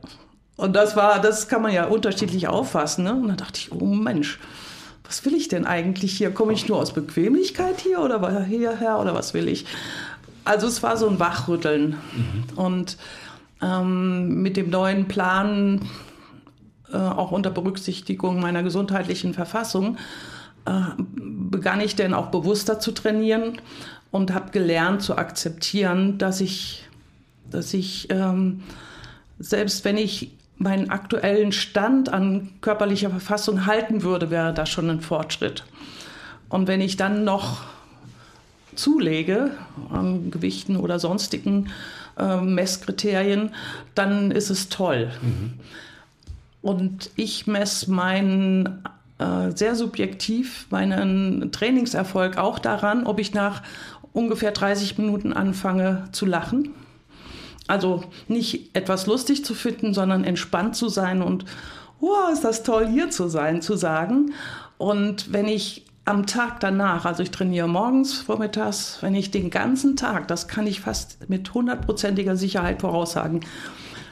[0.59, 3.05] Und das war, das kann man ja unterschiedlich auffassen.
[3.05, 3.15] Ne?
[3.15, 4.41] Und dann dachte ich, oh Mensch,
[5.05, 6.33] was will ich denn eigentlich hier?
[6.33, 9.67] Komme ich nur aus Bequemlichkeit hier oder hierher oder was will ich?
[10.45, 11.91] Also es war so ein Wachrütteln.
[11.91, 12.59] Mhm.
[12.59, 12.97] Und
[13.63, 15.83] ähm, mit dem neuen Plan,
[16.93, 19.97] äh, auch unter Berücksichtigung meiner gesundheitlichen Verfassung,
[20.67, 23.61] äh, begann ich dann auch bewusster zu trainieren
[24.11, 26.89] und habe gelernt zu akzeptieren, dass ich,
[27.49, 28.65] dass ich ähm,
[29.39, 35.01] selbst wenn ich meinen aktuellen Stand an körperlicher Verfassung halten würde, wäre das schon ein
[35.01, 35.65] Fortschritt.
[36.49, 37.63] Und wenn ich dann noch
[38.75, 39.53] zulege
[39.91, 41.71] an Gewichten oder sonstigen
[42.19, 43.51] äh, Messkriterien,
[43.95, 45.11] dann ist es toll.
[45.23, 45.55] Mhm.
[46.61, 48.83] Und ich messe meinen
[49.19, 53.63] äh, sehr subjektiv meinen Trainingserfolg auch daran, ob ich nach
[54.13, 56.71] ungefähr 30 Minuten anfange zu lachen.
[57.69, 61.45] Also nicht etwas lustig zu finden, sondern entspannt zu sein und,
[62.01, 64.33] wow, ist das toll, hier zu sein, zu sagen.
[64.79, 69.95] Und wenn ich am Tag danach, also ich trainiere morgens, vormittags, wenn ich den ganzen
[69.95, 73.41] Tag, das kann ich fast mit hundertprozentiger Sicherheit voraussagen,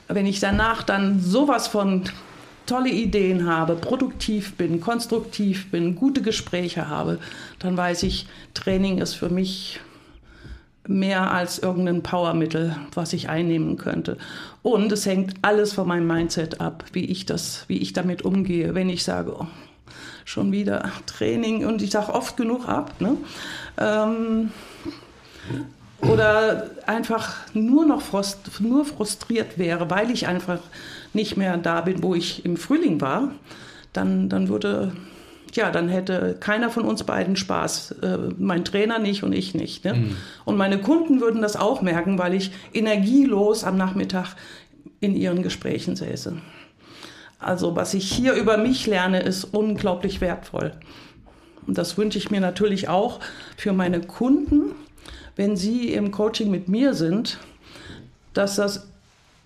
[0.07, 2.05] wenn ich danach dann sowas von
[2.66, 7.19] tolle Ideen habe, produktiv bin, konstruktiv bin, gute Gespräche habe,
[7.61, 9.81] dann weiß ich, Training ist für mich
[10.88, 14.18] mehr als irgendein Powermittel, was ich einnehmen könnte.
[14.62, 18.75] Und es hängt alles von meinem Mindset ab, wie ich das, wie ich damit umgehe.
[18.75, 19.46] Wenn ich sage, oh,
[20.25, 23.01] schon wieder Training und ich sage oft genug ab.
[23.01, 23.16] Ne?
[23.79, 24.51] Ähm,
[26.03, 30.59] oder einfach nur noch frust, nur frustriert wäre, weil ich einfach
[31.12, 33.31] nicht mehr da bin, wo ich im Frühling war,
[33.92, 34.92] dann, dann würde,
[35.57, 37.92] ja, dann hätte keiner von uns beiden Spaß.
[38.03, 39.85] Äh, mein Trainer nicht und ich nicht.
[39.85, 39.95] Ne?
[39.95, 40.16] Mhm.
[40.45, 44.37] Und meine Kunden würden das auch merken, weil ich energielos am Nachmittag
[45.01, 46.37] in ihren Gesprächen säße.
[47.38, 50.73] Also was ich hier über mich lerne, ist unglaublich wertvoll.
[51.66, 53.21] Und das wünsche ich mir natürlich auch
[53.57, 54.73] für meine Kunden,
[55.35, 57.38] wenn sie im Coaching mit mir sind,
[58.33, 58.88] dass das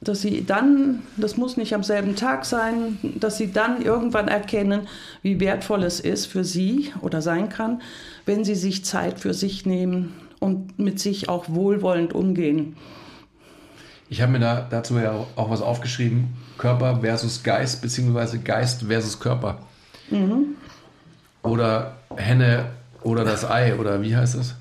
[0.01, 4.89] dass sie dann, das muss nicht am selben Tag sein, dass sie dann irgendwann erkennen,
[5.23, 7.83] wie wertvoll es ist für sie oder sein kann,
[8.25, 12.77] wenn sie sich Zeit für sich nehmen und mit sich auch wohlwollend umgehen.
[14.09, 16.29] Ich habe mir da dazu ja auch was aufgeschrieben.
[16.57, 19.59] Körper versus Geist, beziehungsweise Geist versus Körper.
[20.11, 20.57] Mhm.
[21.43, 22.71] Oder Henne
[23.03, 24.57] oder das Ei, oder wie heißt es?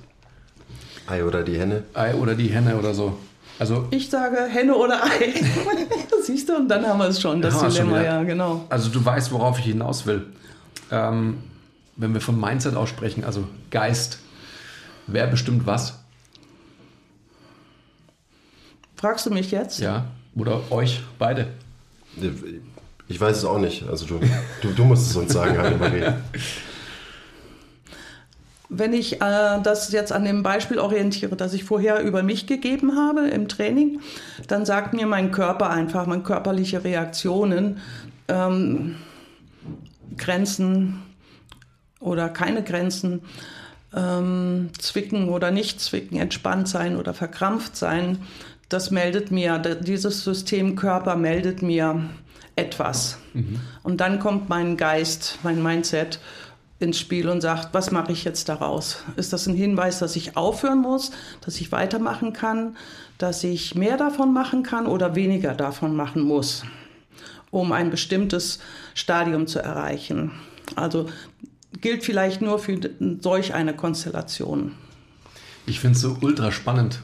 [1.08, 1.84] Ei oder die Henne.
[1.94, 3.18] Ei oder die Henne oder so.
[3.60, 5.34] Also, ich sage Henne oder Ei.
[6.24, 8.04] Siehst du, und dann haben wir es schon, das Dilemma, schon, ja.
[8.04, 8.66] ja, genau.
[8.70, 10.28] Also du weißt, worauf ich hinaus will.
[10.92, 11.44] Ähm,
[11.98, 14.20] wenn wir von Mindset aussprechen, also Geist,
[15.08, 16.00] wer bestimmt was?
[18.96, 19.80] Fragst du mich jetzt?
[19.80, 21.48] Ja, oder euch beide.
[23.08, 23.88] Ich weiß es auch nicht.
[23.90, 24.20] Also du,
[24.62, 26.14] du, du musst es uns sagen, Heidemarie.
[28.70, 32.96] Wenn ich äh, das jetzt an dem Beispiel orientiere, das ich vorher über mich gegeben
[32.96, 34.00] habe im Training,
[34.48, 37.80] dann sagt mir mein Körper einfach, meine körperliche Reaktionen,
[38.28, 38.96] ähm,
[40.18, 41.02] Grenzen
[42.00, 43.22] oder keine Grenzen,
[43.96, 48.20] ähm, zwicken oder nicht zwicken, entspannt sein oder verkrampft sein
[48.70, 52.04] das meldet mir, dieses System Körper meldet mir
[52.56, 53.18] etwas.
[53.34, 53.60] Mhm.
[53.84, 56.20] Und dann kommt mein Geist, mein Mindset
[56.80, 59.04] ins Spiel und sagt, was mache ich jetzt daraus?
[59.18, 61.12] Ist das ein Hinweis, dass ich aufhören muss,
[61.42, 62.78] dass ich weitermachen kann,
[63.18, 66.64] dass ich mehr davon machen kann oder weniger davon machen muss?
[67.52, 68.60] um ein bestimmtes
[68.94, 70.32] Stadium zu erreichen.
[70.76, 71.08] Also
[71.82, 72.80] gilt vielleicht nur für
[73.22, 74.74] solch eine Konstellation.
[75.66, 77.00] Ich finde es so ultra spannend.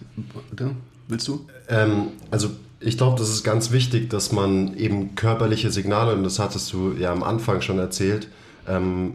[1.07, 1.45] Willst du?
[1.67, 6.39] Ähm, also ich glaube, das ist ganz wichtig, dass man eben körperliche Signale, und das
[6.39, 8.27] hattest du ja am Anfang schon erzählt,
[8.67, 9.13] ähm,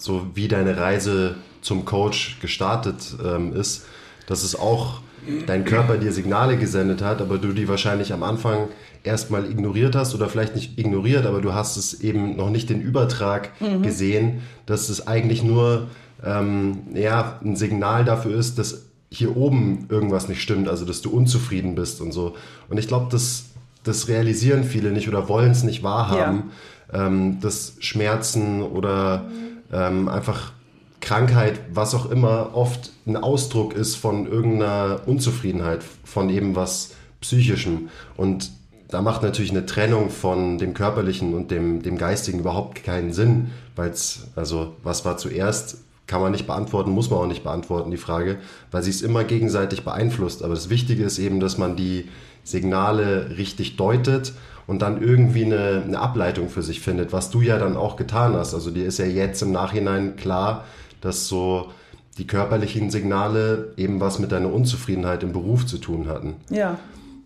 [0.00, 3.86] so wie deine Reise zum Coach gestartet ähm, ist,
[4.26, 5.00] dass es auch
[5.46, 8.68] dein Körper dir Signale gesendet hat, aber du die wahrscheinlich am Anfang
[9.02, 12.80] erstmal ignoriert hast oder vielleicht nicht ignoriert, aber du hast es eben noch nicht den
[12.80, 13.82] Übertrag mhm.
[13.82, 15.88] gesehen, dass es eigentlich nur
[16.24, 21.10] ähm, ja, ein Signal dafür ist, dass hier oben irgendwas nicht stimmt, also dass du
[21.10, 22.36] unzufrieden bist und so.
[22.68, 23.46] Und ich glaube, das,
[23.82, 26.50] das realisieren viele nicht oder wollen es nicht wahrhaben,
[26.92, 27.06] ja.
[27.06, 29.24] ähm, dass Schmerzen oder
[29.72, 30.52] ähm, einfach
[31.00, 37.88] Krankheit, was auch immer, oft ein Ausdruck ist von irgendeiner Unzufriedenheit, von eben was Psychischem.
[38.16, 38.50] Und
[38.88, 43.50] da macht natürlich eine Trennung von dem Körperlichen und dem, dem Geistigen überhaupt keinen Sinn,
[43.76, 47.92] weil es, also was war zuerst, kann man nicht beantworten, muss man auch nicht beantworten,
[47.92, 48.38] die Frage,
[48.72, 50.42] weil sie es immer gegenseitig beeinflusst.
[50.42, 52.08] Aber das Wichtige ist eben, dass man die
[52.42, 54.32] Signale richtig deutet
[54.66, 58.34] und dann irgendwie eine, eine Ableitung für sich findet, was du ja dann auch getan
[58.34, 58.54] hast.
[58.54, 60.64] Also dir ist ja jetzt im Nachhinein klar,
[61.00, 61.70] dass so
[62.18, 66.36] die körperlichen Signale eben was mit deiner Unzufriedenheit im Beruf zu tun hatten.
[66.50, 66.78] Ja,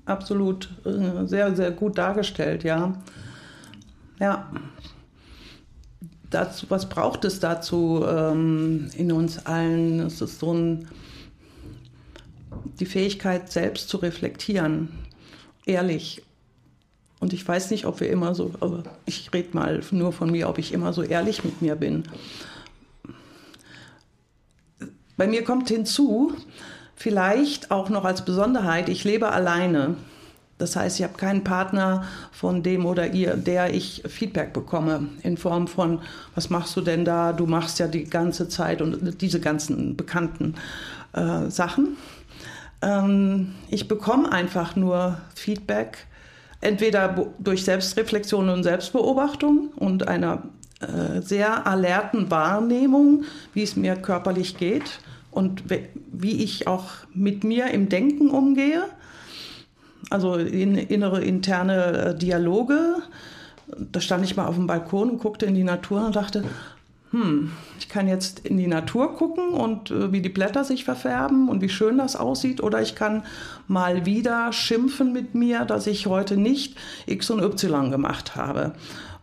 [0.05, 0.69] absolut.
[0.85, 2.95] Äh, sehr, sehr gut dargestellt, ja.
[4.21, 4.51] Ja.
[6.31, 10.01] Dazu, was braucht es dazu ähm, in uns allen?
[10.01, 10.89] Es ist so ein,
[12.81, 14.89] die Fähigkeit, selbst zu reflektieren,
[15.65, 16.24] ehrlich.
[17.25, 20.47] Und ich weiß nicht, ob wir immer so, aber ich rede mal nur von mir,
[20.47, 22.05] ob ich immer so ehrlich mit mir bin.
[25.17, 26.35] Bei mir kommt hinzu,
[26.95, 29.97] vielleicht auch noch als Besonderheit, ich lebe alleine.
[30.59, 35.39] Das heißt, ich habe keinen Partner von dem oder ihr, der ich Feedback bekomme in
[35.39, 36.03] Form von,
[36.35, 37.33] was machst du denn da?
[37.33, 40.57] Du machst ja die ganze Zeit und diese ganzen bekannten
[41.15, 41.97] äh, Sachen.
[42.83, 46.07] Ähm, ich bekomme einfach nur Feedback,
[46.61, 50.43] entweder durch Selbstreflexion und Selbstbeobachtung und einer
[50.81, 55.65] äh, sehr alerten Wahrnehmung, wie es mir körperlich geht und
[56.13, 58.85] wie ich auch mit mir im Denken umgehe.
[60.11, 62.97] Also in, innere interne äh, Dialoge.
[63.79, 66.45] Da stand ich mal auf dem Balkon und guckte in die Natur und dachte,
[67.15, 71.49] hm, ich kann jetzt in die Natur gucken und äh, wie die Blätter sich verfärben
[71.49, 72.61] und wie schön das aussieht.
[72.61, 73.23] Oder ich kann
[73.69, 78.73] mal wieder schimpfen mit mir, dass ich heute nicht X und Y gemacht habe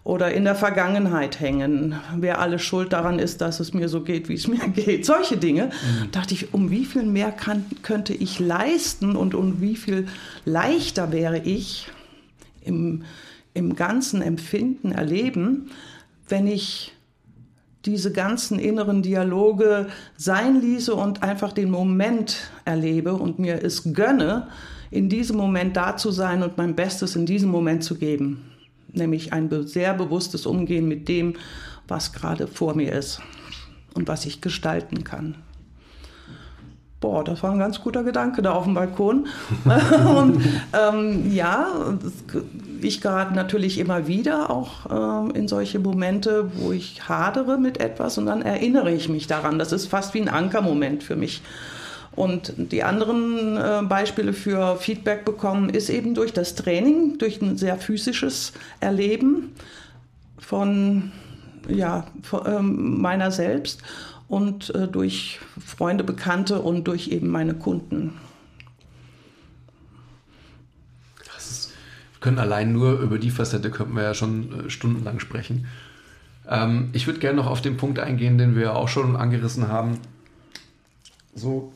[0.06, 4.30] oder in der Vergangenheit hängen, wer alle schuld daran ist, dass es mir so geht,
[4.30, 5.06] wie es mir geht.
[5.06, 5.66] Solche Dinge.
[5.66, 6.12] Mhm.
[6.14, 10.08] Dachte ich, um wie viel mehr kann, könnte ich leisten und um wie viel
[10.46, 11.90] leichter wäre ich
[12.64, 13.04] im,
[13.54, 15.72] im ganzen Empfinden, Erleben,
[16.30, 16.94] wenn ich
[17.86, 24.48] diese ganzen inneren Dialoge sein ließe und einfach den Moment erlebe und mir es gönne,
[24.92, 28.52] in diesem Moment da zu sein und mein Bestes in diesem Moment zu geben
[28.94, 31.36] nämlich ein sehr bewusstes Umgehen mit dem,
[31.88, 33.22] was gerade vor mir ist
[33.94, 35.36] und was ich gestalten kann.
[37.02, 39.28] Boah, das war ein ganz guter Gedanke da auf dem Balkon.
[40.16, 41.68] und ähm, ja,
[42.80, 44.86] ich gerate natürlich immer wieder auch
[45.26, 49.58] ähm, in solche Momente, wo ich hadere mit etwas und dann erinnere ich mich daran.
[49.58, 51.42] Das ist fast wie ein Ankermoment für mich.
[52.16, 57.58] Und die anderen äh, Beispiele für Feedback bekommen ist eben durch das Training, durch ein
[57.58, 59.56] sehr physisches Erleben
[60.38, 61.12] von,
[61.68, 63.82] ja, von, ähm, meiner selbst
[64.32, 68.14] und äh, durch Freunde, Bekannte und durch eben meine Kunden.
[71.38, 71.74] Ist,
[72.14, 75.68] wir können allein nur über die Facette könnten wir ja schon äh, stundenlang sprechen.
[76.48, 80.00] Ähm, ich würde gerne noch auf den Punkt eingehen, den wir auch schon angerissen haben.
[81.36, 81.74] So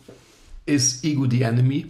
[0.65, 1.87] ist Ego the Enemy?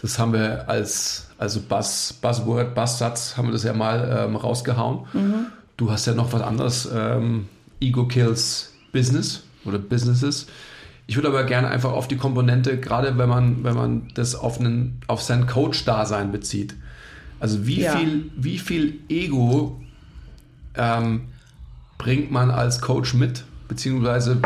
[0.00, 5.06] Das haben wir als also Buzz, Buzzword, Buzzsatz, haben wir das ja mal ähm, rausgehauen.
[5.12, 5.46] Mhm.
[5.76, 7.48] Du hast ja noch was anderes, ähm,
[7.80, 10.46] Ego Kills Business oder Businesses.
[11.06, 14.58] Ich würde aber gerne einfach auf die Komponente, gerade wenn man, wenn man das auf,
[14.58, 16.74] einen, auf sein Coach-Dasein bezieht.
[17.40, 17.96] Also wie, ja.
[17.96, 19.80] viel, wie viel Ego
[20.76, 21.22] ähm,
[21.98, 23.44] bringt man als Coach mit?
[23.68, 24.40] beziehungsweise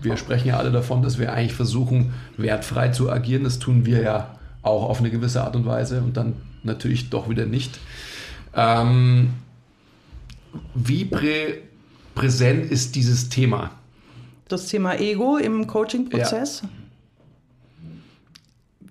[0.00, 3.44] wir sprechen ja alle davon, dass wir eigentlich versuchen, wertfrei zu agieren.
[3.44, 7.28] Das tun wir ja auch auf eine gewisse Art und Weise und dann natürlich doch
[7.28, 7.78] wieder nicht.
[8.54, 9.30] Ähm,
[10.74, 11.58] wie prä
[12.14, 13.70] präsent ist dieses Thema?
[14.52, 16.62] Das Thema Ego im Coaching-Prozess?
[16.62, 16.68] Ja.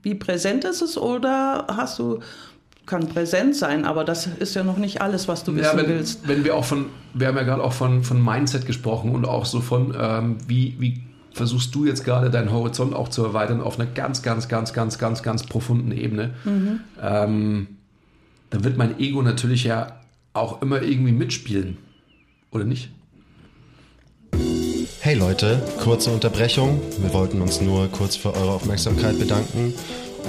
[0.03, 2.19] Wie präsent ist es oder hast du
[2.87, 5.87] kann präsent sein, aber das ist ja noch nicht alles, was du wissen ja, wenn,
[5.87, 6.27] willst.
[6.27, 9.45] Wenn wir auch von, wir haben ja gerade auch von, von Mindset gesprochen und auch
[9.45, 11.01] so von, ähm, wie, wie
[11.33, 14.97] versuchst du jetzt gerade deinen Horizont auch zu erweitern auf einer ganz, ganz, ganz, ganz,
[14.97, 16.33] ganz, ganz profunden Ebene.
[16.43, 16.79] Mhm.
[17.01, 17.67] Ähm,
[18.49, 20.01] dann wird mein Ego natürlich ja
[20.33, 21.77] auch immer irgendwie mitspielen,
[22.51, 22.89] oder nicht?
[25.03, 26.79] Hey Leute, kurze Unterbrechung.
[26.99, 29.73] Wir wollten uns nur kurz für eure Aufmerksamkeit bedanken.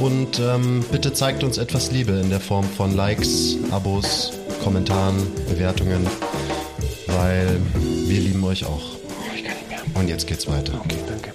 [0.00, 4.32] Und ähm, bitte zeigt uns etwas Liebe in der Form von Likes, Abos,
[4.64, 5.16] Kommentaren,
[5.46, 6.06] Bewertungen,
[7.06, 7.60] weil
[8.06, 8.96] wir lieben euch auch.
[9.92, 10.80] Und jetzt geht's weiter.
[10.82, 11.32] Okay, danke.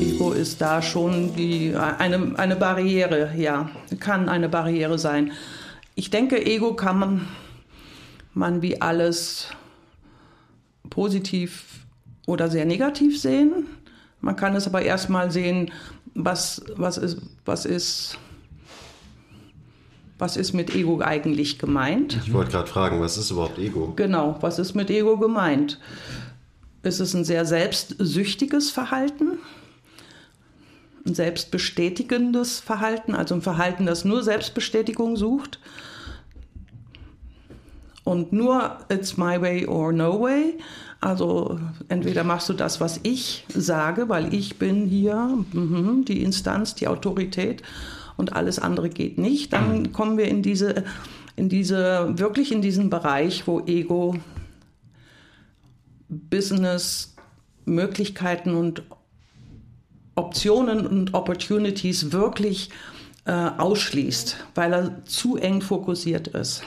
[0.00, 5.30] Ego ist da schon die, eine, eine Barriere, ja, kann eine Barriere sein.
[5.94, 7.28] Ich denke, Ego kann man,
[8.34, 9.50] man wie alles
[10.90, 11.77] positiv
[12.28, 13.66] oder sehr negativ sehen.
[14.20, 15.70] Man kann es aber erstmal sehen,
[16.14, 18.18] was, was, ist, was, ist,
[20.18, 22.18] was ist mit Ego eigentlich gemeint.
[22.26, 23.94] Ich wollte gerade fragen, was ist überhaupt Ego?
[23.96, 25.80] Genau, was ist mit Ego gemeint?
[26.82, 29.38] Ist es ein sehr selbstsüchtiges Verhalten?
[31.06, 35.60] Ein selbstbestätigendes Verhalten, also ein Verhalten, das nur Selbstbestätigung sucht?
[38.04, 40.58] Und nur It's my way or no way
[41.00, 46.74] also entweder machst du das, was ich sage, weil ich bin hier mhm, die Instanz,
[46.74, 47.62] die Autorität
[48.16, 49.52] und alles andere geht nicht.
[49.52, 49.92] Dann mhm.
[49.92, 50.84] kommen wir in diese,
[51.36, 54.16] in diese, wirklich in diesen Bereich, wo Ego
[56.08, 57.14] Business
[57.64, 58.82] Möglichkeiten und
[60.16, 62.70] Optionen und Opportunities wirklich
[63.24, 66.62] äh, ausschließt, weil er zu eng fokussiert ist.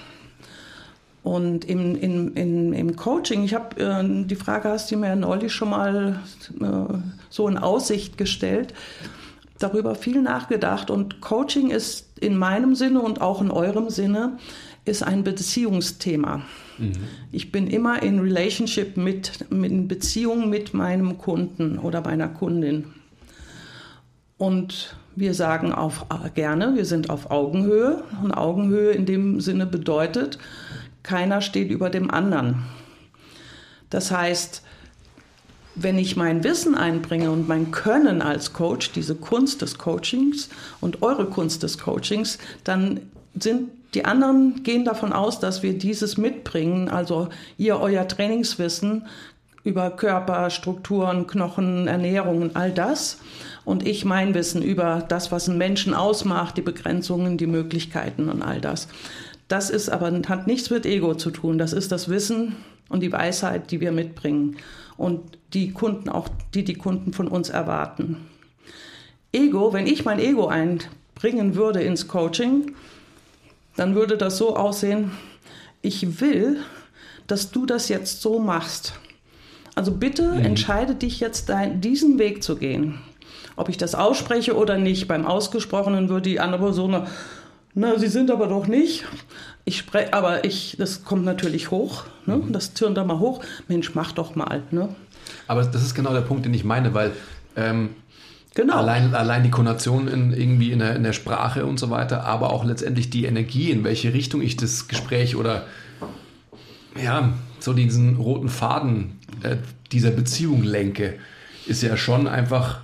[1.23, 5.53] Und im, im, im, im Coaching, ich habe äh, die Frage, hast du mir neulich
[5.53, 6.19] schon mal
[6.59, 6.93] äh,
[7.29, 8.73] so in Aussicht gestellt,
[9.59, 10.89] darüber viel nachgedacht.
[10.89, 14.37] Und Coaching ist in meinem Sinne und auch in eurem Sinne
[14.83, 16.41] ist ein Beziehungsthema.
[16.79, 16.93] Mhm.
[17.31, 22.85] Ich bin immer in Relationship mit, in Beziehung mit meinem Kunden oder meiner Kundin.
[24.37, 28.03] Und wir sagen auf, gerne, wir sind auf Augenhöhe.
[28.23, 30.39] Und Augenhöhe in dem Sinne bedeutet,
[31.03, 32.63] keiner steht über dem anderen.
[33.89, 34.63] Das heißt,
[35.75, 40.49] wenn ich mein Wissen einbringe und mein Können als Coach, diese Kunst des Coachings
[40.81, 42.99] und eure Kunst des Coachings, dann
[43.39, 47.27] sind die anderen gehen davon aus, dass wir dieses mitbringen, also
[47.57, 49.05] ihr euer Trainingswissen
[49.63, 53.19] über Körper, Strukturen, Knochen, Ernährung und all das
[53.65, 58.41] und ich mein Wissen über das, was einen Menschen ausmacht, die Begrenzungen, die Möglichkeiten und
[58.41, 58.87] all das.
[59.51, 61.57] Das ist aber, hat nichts mit Ego zu tun.
[61.57, 62.55] Das ist das Wissen
[62.87, 64.55] und die Weisheit, die wir mitbringen
[64.95, 68.15] und die Kunden auch, die die Kunden von uns erwarten.
[69.33, 72.75] Ego, wenn ich mein Ego einbringen würde ins Coaching,
[73.75, 75.11] dann würde das so aussehen,
[75.81, 76.61] ich will,
[77.27, 78.93] dass du das jetzt so machst.
[79.75, 80.45] Also bitte mhm.
[80.45, 82.99] entscheide dich jetzt, diesen Weg zu gehen.
[83.57, 85.09] Ob ich das ausspreche oder nicht.
[85.09, 87.05] Beim Ausgesprochenen würde die andere Person
[87.73, 89.05] na, sie sind aber doch nicht.
[89.63, 92.05] Ich spreche, aber ich, das kommt natürlich hoch.
[92.25, 92.37] Ne?
[92.37, 92.51] Mhm.
[92.51, 93.43] Das türnt da mal hoch.
[93.67, 94.63] Mensch, mach doch mal.
[94.71, 94.89] Ne?
[95.47, 97.11] Aber das ist genau der Punkt, den ich meine, weil
[97.55, 97.91] ähm,
[98.53, 98.77] genau.
[98.77, 102.51] allein, allein die Konnotation in, irgendwie in der, in der Sprache und so weiter, aber
[102.51, 105.65] auch letztendlich die Energie, in welche Richtung ich das Gespräch oder
[107.01, 109.57] ja, so diesen roten Faden äh,
[109.91, 111.15] dieser Beziehung lenke,
[111.67, 112.81] ist ja schon einfach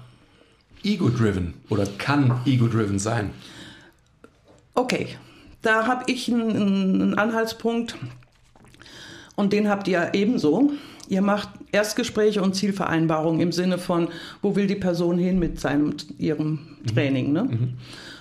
[0.83, 3.31] ego-driven oder kann ego-driven sein.
[4.77, 5.07] Okay,
[5.63, 7.95] da habe ich einen, Anhaltspunkt
[9.35, 10.71] und den habt ihr ebenso.
[11.09, 14.09] Ihr macht Erstgespräche und Zielvereinbarungen im Sinne von,
[14.43, 16.85] wo will die Person hin mit seinem, ihrem mhm.
[16.93, 17.33] Training.
[17.33, 17.43] Ne?
[17.45, 17.73] Mhm.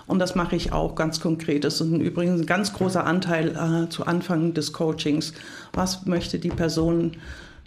[0.06, 1.64] Und das mache ich auch ganz konkret.
[1.64, 5.34] Das ist übrigens ein ganz großer Anteil äh, zu Anfang des Coachings.
[5.74, 7.18] Was möchte die Person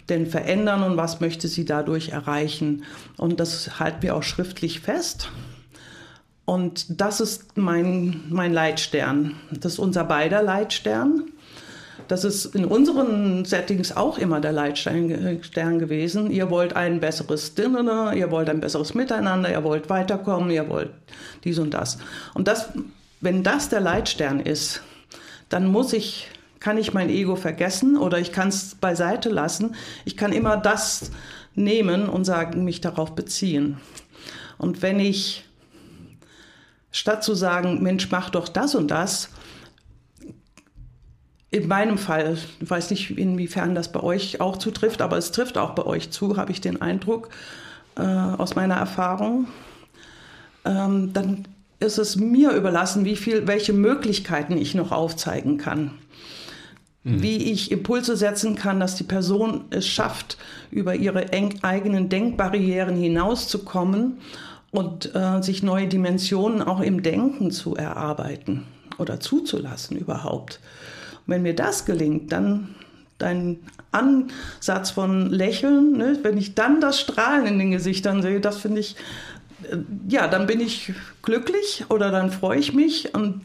[0.08, 2.82] denn verändern und was möchte sie dadurch erreichen?
[3.16, 5.30] Und das halten wir auch schriftlich fest.
[6.50, 9.36] Und das ist mein, mein Leitstern.
[9.52, 11.30] Das ist unser beider Leitstern.
[12.08, 15.06] Das ist in unseren Settings auch immer der Leitstern
[15.78, 16.28] gewesen.
[16.28, 20.90] Ihr wollt ein besseres Dinner, ihr wollt ein besseres Miteinander, ihr wollt weiterkommen, ihr wollt
[21.44, 21.98] dies und das.
[22.34, 22.70] Und das,
[23.20, 24.82] wenn das der Leitstern ist,
[25.50, 26.26] dann muss ich,
[26.58, 29.76] kann ich mein Ego vergessen oder ich kann es beiseite lassen.
[30.04, 31.12] Ich kann immer das
[31.54, 33.76] nehmen und sagen, mich darauf beziehen.
[34.58, 35.44] Und wenn ich
[36.92, 39.30] statt zu sagen, Mensch, mach doch das und das,
[41.50, 45.58] in meinem Fall, ich weiß nicht, inwiefern das bei euch auch zutrifft, aber es trifft
[45.58, 47.28] auch bei euch zu, habe ich den Eindruck
[47.96, 49.48] äh, aus meiner Erfahrung,
[50.64, 51.44] ähm, dann
[51.80, 55.92] ist es mir überlassen, wie viel, welche Möglichkeiten ich noch aufzeigen kann.
[57.02, 57.22] Mhm.
[57.22, 60.36] Wie ich Impulse setzen kann, dass die Person es schafft,
[60.70, 61.26] über ihre
[61.62, 64.18] eigenen Denkbarrieren hinauszukommen
[64.70, 68.66] und äh, sich neue Dimensionen auch im Denken zu erarbeiten
[68.98, 70.60] oder zuzulassen überhaupt.
[71.26, 72.74] Und wenn mir das gelingt, dann
[73.18, 73.58] dein
[73.92, 78.80] Ansatz von Lächeln, ne, wenn ich dann das Strahlen in den Gesichtern sehe, das finde
[78.80, 78.96] ich,
[79.70, 80.92] äh, ja, dann bin ich
[81.22, 83.42] glücklich oder dann freue ich mich und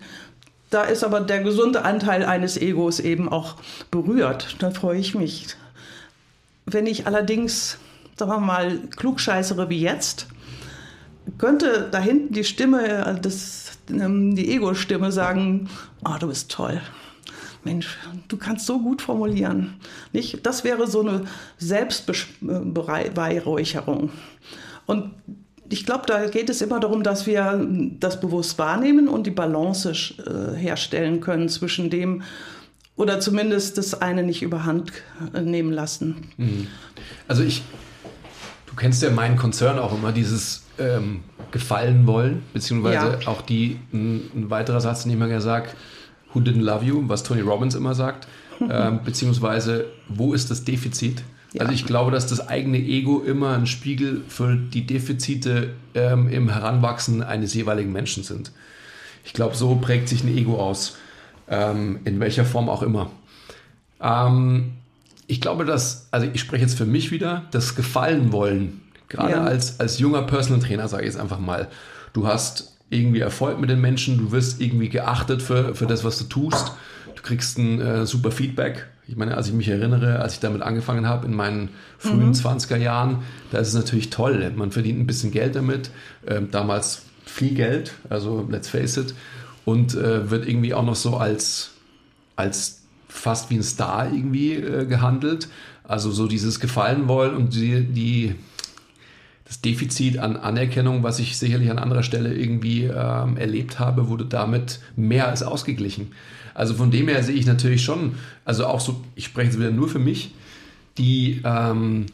[0.69, 3.55] da ist aber der gesunde Anteil eines Egos eben auch
[3.91, 4.57] berührt.
[4.59, 5.47] Dann freue ich mich.
[6.65, 7.77] Wenn ich allerdings,
[8.17, 10.27] sagen wir mal, klugscheißere wie jetzt,
[11.37, 15.69] könnte da hinten die Stimme, äh, das, ähm, die Ego-Stimme sagen,
[16.03, 16.81] oh, du bist toll.
[17.63, 19.73] Mensch, du kannst so gut formulieren.
[20.13, 20.45] Nicht?
[20.45, 21.23] Das wäre so eine
[21.57, 24.11] Selbstbeweihräucherung.
[24.85, 25.11] Und
[25.69, 27.67] ich glaube, da geht es immer darum, dass wir
[27.99, 32.21] das bewusst wahrnehmen und die Balance äh, herstellen können zwischen dem
[32.95, 34.91] oder zumindest das eine nicht überhand
[35.33, 36.29] äh, nehmen lassen.
[36.37, 36.67] Mhm.
[37.27, 37.63] Also ich,
[38.67, 41.21] du kennst ja meinen Konzern auch immer, dieses ähm,
[41.51, 43.27] gefallen wollen, beziehungsweise ja.
[43.27, 45.75] auch die, ein, ein, weiterer Satz, den ich immer gesagt
[46.33, 48.27] Who didn't love you, was Tony Robbins immer sagt,
[48.69, 51.23] ähm, beziehungsweise wo ist das Defizit?
[51.53, 51.61] Ja.
[51.61, 56.49] Also ich glaube, dass das eigene Ego immer ein Spiegel für die Defizite ähm, im
[56.49, 58.51] Heranwachsen eines jeweiligen Menschen sind.
[59.23, 60.97] Ich glaube, so prägt sich ein Ego aus,
[61.47, 63.09] ähm, in welcher Form auch immer.
[64.01, 64.73] Ähm,
[65.27, 69.43] ich glaube, dass, also ich spreche jetzt für mich wieder, das Gefallen wollen Gerade ja.
[69.43, 71.67] als, als junger Personal Trainer, sage ich jetzt einfach mal,
[72.13, 76.17] du hast irgendwie Erfolg mit den Menschen, du wirst irgendwie geachtet für, für das, was
[76.19, 76.71] du tust,
[77.15, 78.87] du kriegst ein äh, super Feedback.
[79.07, 82.33] Ich meine, als ich mich erinnere, als ich damit angefangen habe in meinen frühen mhm.
[82.33, 83.19] 20er Jahren,
[83.51, 84.51] da ist es natürlich toll.
[84.55, 85.91] Man verdient ein bisschen Geld damit,
[86.27, 89.13] ähm, damals viel Geld, also let's face it,
[89.63, 91.71] und äh, wird irgendwie auch noch so als,
[92.35, 95.49] als fast wie ein Star irgendwie äh, gehandelt.
[95.83, 98.35] Also so dieses Gefallen wollen und die, die
[99.45, 104.25] das Defizit an Anerkennung, was ich sicherlich an anderer Stelle irgendwie ähm, erlebt habe, wurde
[104.25, 106.11] damit mehr als ausgeglichen.
[106.55, 109.71] Also von dem her sehe ich natürlich schon, also auch so, ich spreche jetzt wieder
[109.71, 110.33] nur für mich,
[110.97, 112.07] die, ähm,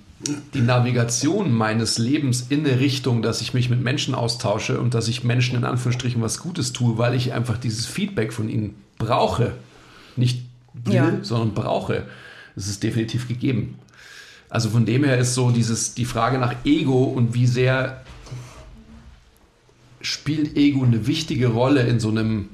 [0.53, 5.07] die Navigation meines Lebens in eine Richtung, dass ich mich mit Menschen austausche und dass
[5.07, 9.53] ich Menschen in Anführungsstrichen was Gutes tue, weil ich einfach dieses Feedback von ihnen brauche.
[10.17, 11.17] Nicht will, ja.
[11.21, 12.03] sondern brauche.
[12.55, 13.75] Das ist definitiv gegeben.
[14.52, 18.04] Also von dem her ist so dieses, die Frage nach Ego und wie sehr
[20.02, 22.49] spielt Ego eine wichtige Rolle in so einem,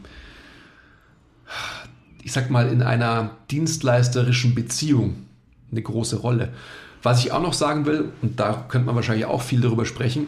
[2.22, 5.26] ich sag mal, in einer dienstleisterischen Beziehung
[5.72, 6.54] eine große Rolle.
[7.02, 10.28] Was ich auch noch sagen will, und da könnte man wahrscheinlich auch viel darüber sprechen,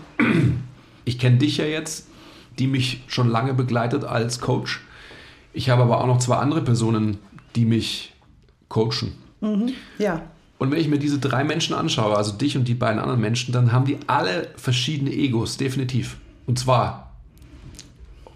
[1.05, 2.07] ich kenne dich ja jetzt,
[2.57, 4.82] die mich schon lange begleitet als Coach.
[5.53, 7.20] Ich habe aber auch noch zwei andere Personen,
[7.55, 8.15] die mich
[8.70, 9.13] coachen.
[9.41, 10.24] Mhm, ja.
[10.60, 13.53] Und wenn ich mir diese drei Menschen anschaue, also dich und die beiden anderen Menschen,
[13.53, 16.18] dann haben die alle verschiedene Egos, definitiv.
[16.45, 17.14] Und zwar,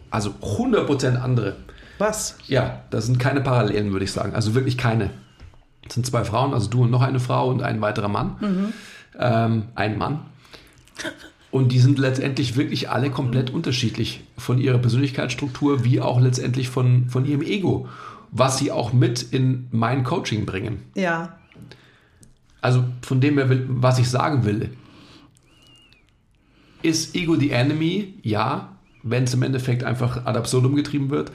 [0.09, 1.57] also 100% andere.
[1.97, 2.37] Was?
[2.47, 4.33] Ja, das sind keine Parallelen, würde ich sagen.
[4.33, 5.09] Also wirklich keine.
[5.83, 8.37] Das sind zwei Frauen, also du und noch eine Frau und ein weiterer Mann.
[8.39, 8.73] Mhm.
[9.19, 10.21] Ähm, ein Mann.
[11.51, 17.09] Und die sind letztendlich wirklich alle komplett unterschiedlich von ihrer Persönlichkeitsstruktur, wie auch letztendlich von,
[17.09, 17.89] von ihrem Ego,
[18.31, 20.83] was sie auch mit in mein Coaching bringen.
[20.95, 21.37] Ja.
[22.63, 24.69] Also von dem her, will, was ich sagen will,
[26.81, 28.13] ist Ego the enemy?
[28.23, 28.69] Ja,
[29.03, 31.33] wenn es im Endeffekt einfach ad absurdum getrieben wird.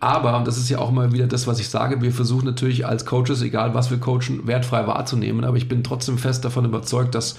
[0.00, 2.86] Aber, und das ist ja auch immer wieder das, was ich sage, wir versuchen natürlich
[2.86, 5.44] als Coaches, egal was wir coachen, wertfrei wahrzunehmen.
[5.44, 7.38] Aber ich bin trotzdem fest davon überzeugt, dass,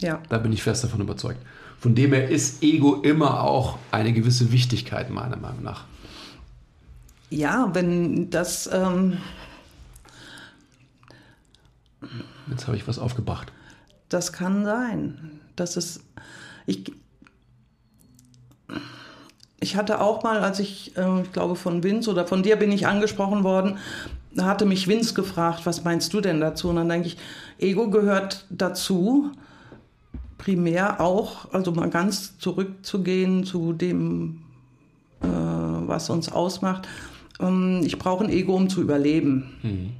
[0.00, 0.20] Ja.
[0.28, 1.40] Da bin ich fest davon überzeugt.
[1.78, 5.84] Von dem her ist Ego immer auch eine gewisse Wichtigkeit, meiner Meinung nach.
[7.30, 8.68] Ja, wenn das.
[8.72, 9.18] Ähm
[12.50, 13.52] Jetzt habe ich was aufgebracht.
[14.08, 15.40] Das kann sein.
[15.56, 16.02] Das ist.
[16.66, 16.92] Ich,
[19.60, 22.70] ich hatte auch mal, als ich, äh, ich glaube, von Vince oder von dir bin
[22.70, 23.78] ich angesprochen worden,
[24.40, 26.68] hatte mich Vince gefragt, was meinst du denn dazu?
[26.68, 27.16] Und dann denke ich,
[27.58, 29.32] Ego gehört dazu,
[30.38, 34.40] primär auch, also mal ganz zurückzugehen zu dem,
[35.20, 36.88] äh, was uns ausmacht.
[37.40, 39.90] Ähm, ich brauche ein Ego, um zu überleben, mhm.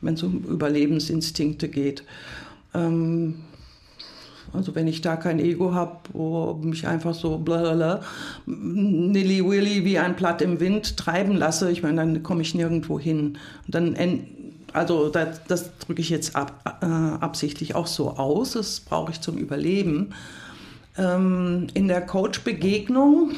[0.00, 2.04] wenn es um Überlebensinstinkte geht.
[2.74, 3.36] Ähm,
[4.54, 8.02] Also wenn ich da kein Ego habe, wo mich einfach so blablabla,
[8.46, 12.98] nilly willy wie ein Blatt im Wind treiben lasse, ich meine, dann komme ich nirgendwo
[12.98, 13.38] hin.
[13.66, 13.96] Und dann
[14.74, 19.20] also das, das drücke ich jetzt ab, äh, absichtlich auch so aus, das brauche ich
[19.20, 20.14] zum Überleben.
[20.98, 23.30] Ähm, in der Coach-Begegnung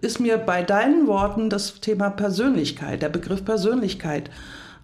[0.00, 4.30] ist mir bei deinen Worten das Thema Persönlichkeit, der Begriff Persönlichkeit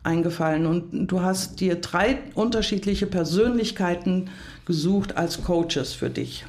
[0.03, 0.67] eingefallen.
[0.67, 4.31] Und du hast dir drei unterschiedliche Persönlichkeiten
[4.65, 6.45] gesucht als Coaches für dich.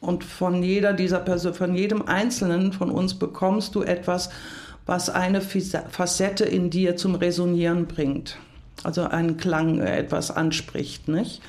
[0.00, 4.30] Und von jeder dieser Person, von jedem Einzelnen von uns bekommst du etwas,
[4.86, 8.38] was eine Facette in dir zum Resonieren bringt.
[8.82, 11.42] Also einen Klang, äh, etwas anspricht, nicht?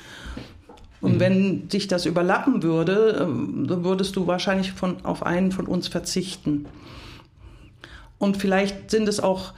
[1.00, 1.20] Und mhm.
[1.20, 6.66] wenn sich das überlappen würde, ähm, würdest du wahrscheinlich von, auf einen von uns verzichten.
[8.18, 9.52] Und vielleicht sind es auch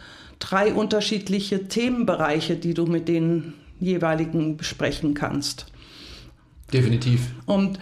[0.44, 5.66] drei unterschiedliche Themenbereiche, die du mit den jeweiligen besprechen kannst.
[6.72, 7.32] Definitiv.
[7.46, 7.78] Und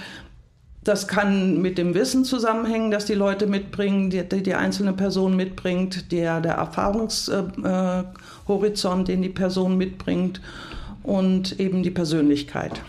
[0.85, 6.11] das kann mit dem Wissen zusammenhängen, das die Leute mitbringen, die, die einzelne Person mitbringt,
[6.13, 10.41] der, der Erfahrungshorizont, äh, den die Person mitbringt
[11.03, 12.81] und eben die Persönlichkeit.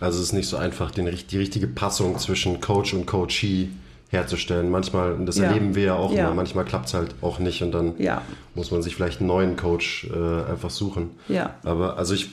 [0.00, 3.70] Also es ist nicht so einfach, den, die richtige Passung zwischen Coach und Coachee
[4.08, 4.70] herzustellen.
[4.70, 5.44] Manchmal, und das ja.
[5.44, 6.24] erleben wir ja auch ja.
[6.24, 8.22] immer, manchmal klappt es halt auch nicht und dann ja.
[8.54, 11.10] muss man sich vielleicht einen neuen Coach äh, einfach suchen.
[11.28, 11.54] Ja.
[11.62, 12.30] Aber also ich,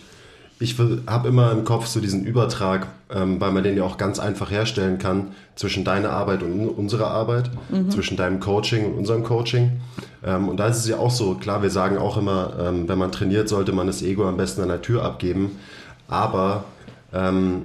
[0.60, 4.20] ich habe immer im Kopf so diesen Übertrag, ähm, weil man den ja auch ganz
[4.20, 7.92] einfach herstellen kann zwischen deiner Arbeit und unserer Arbeit, mhm.
[7.92, 9.82] zwischen deinem Coaching und unserem Coaching.
[10.24, 12.98] Ähm, und da ist es ja auch so, klar, wir sagen auch immer, ähm, wenn
[12.98, 15.60] man trainiert, sollte man das Ego am besten an der Tür abgeben.
[16.08, 16.64] Aber
[17.16, 17.64] ähm,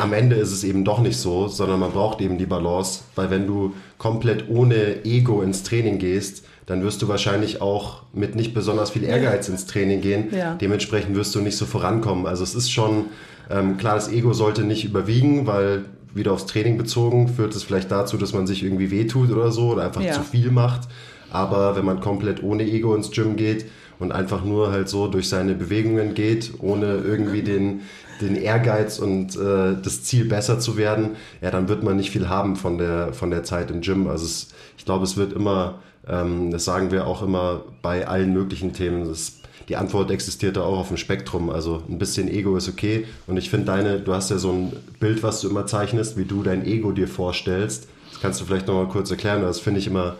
[0.00, 3.30] am Ende ist es eben doch nicht so, sondern man braucht eben die Balance, weil
[3.30, 8.52] wenn du komplett ohne Ego ins Training gehst, dann wirst du wahrscheinlich auch mit nicht
[8.52, 10.28] besonders viel Ehrgeiz ins Training gehen.
[10.36, 10.54] Ja.
[10.54, 12.26] Dementsprechend wirst du nicht so vorankommen.
[12.26, 13.06] Also es ist schon
[13.48, 17.90] ähm, klar, das Ego sollte nicht überwiegen, weil wieder aufs Training bezogen führt es vielleicht
[17.90, 20.12] dazu, dass man sich irgendwie wehtut oder so oder einfach ja.
[20.12, 20.88] zu viel macht.
[21.30, 23.66] Aber wenn man komplett ohne Ego ins Gym geht
[23.98, 27.82] und einfach nur halt so durch seine Bewegungen geht, ohne irgendwie den,
[28.20, 32.28] den Ehrgeiz und äh, das Ziel besser zu werden, ja, dann wird man nicht viel
[32.28, 34.06] haben von der, von der Zeit im Gym.
[34.08, 38.32] Also es, ich glaube, es wird immer, ähm, das sagen wir auch immer bei allen
[38.32, 41.50] möglichen Themen, das, die Antwort existiert da auch auf dem Spektrum.
[41.50, 43.06] Also ein bisschen Ego ist okay.
[43.26, 46.24] Und ich finde deine, du hast ja so ein Bild, was du immer zeichnest, wie
[46.24, 47.88] du dein Ego dir vorstellst.
[48.12, 49.42] Das kannst du vielleicht nochmal kurz erklären.
[49.42, 50.16] Das finde ich immer,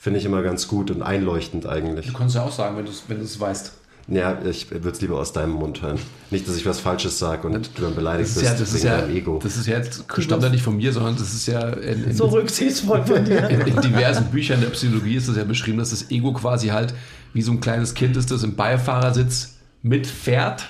[0.00, 2.06] finde ich immer ganz gut und einleuchtend eigentlich.
[2.06, 3.72] Du kannst ja auch sagen, wenn du es wenn weißt.
[4.08, 5.98] Ja, ich würde es lieber aus deinem Mund hören.
[6.30, 9.06] Nicht, dass ich was Falsches sage und du dann beleidigt bist ja, das ist ja,
[9.06, 9.38] Ego.
[9.40, 12.16] Das ist ja jetzt, stammt ja nicht von mir, sondern das ist ja in, in,
[12.16, 13.48] so rücksichtsvoll von dir.
[13.50, 16.94] In, in, diversen Büchern der Psychologie ist das ja beschrieben, dass das Ego quasi halt
[17.34, 20.66] wie so ein kleines Kind ist, das im Beifahrersitz mitfährt,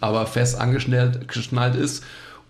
[0.00, 2.02] aber fest angeschnallt ist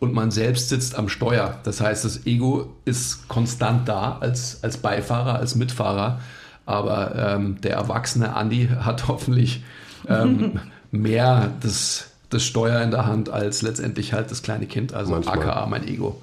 [0.03, 1.61] und man selbst sitzt am Steuer.
[1.63, 6.19] Das heißt, das Ego ist konstant da als, als Beifahrer, als Mitfahrer.
[6.67, 9.63] Aber ähm, der erwachsene Andi hat hoffentlich
[10.09, 10.59] ähm,
[10.91, 15.39] mehr das, das Steuer in der Hand als letztendlich halt das kleine Kind, also Manchmal.
[15.39, 16.21] aka mein Ego.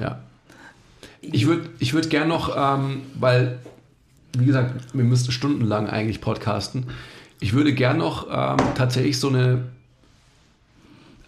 [0.00, 0.18] Ja.
[1.20, 3.60] Ich würde ich würd gern noch, ähm, weil,
[4.36, 6.86] wie gesagt, wir müssten stundenlang eigentlich podcasten.
[7.38, 9.62] Ich würde gern noch ähm, tatsächlich so eine,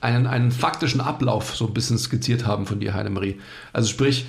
[0.00, 3.38] einen, einen faktischen Ablauf so ein bisschen skizziert haben von dir, Heidemarie.
[3.72, 4.26] Also sprich,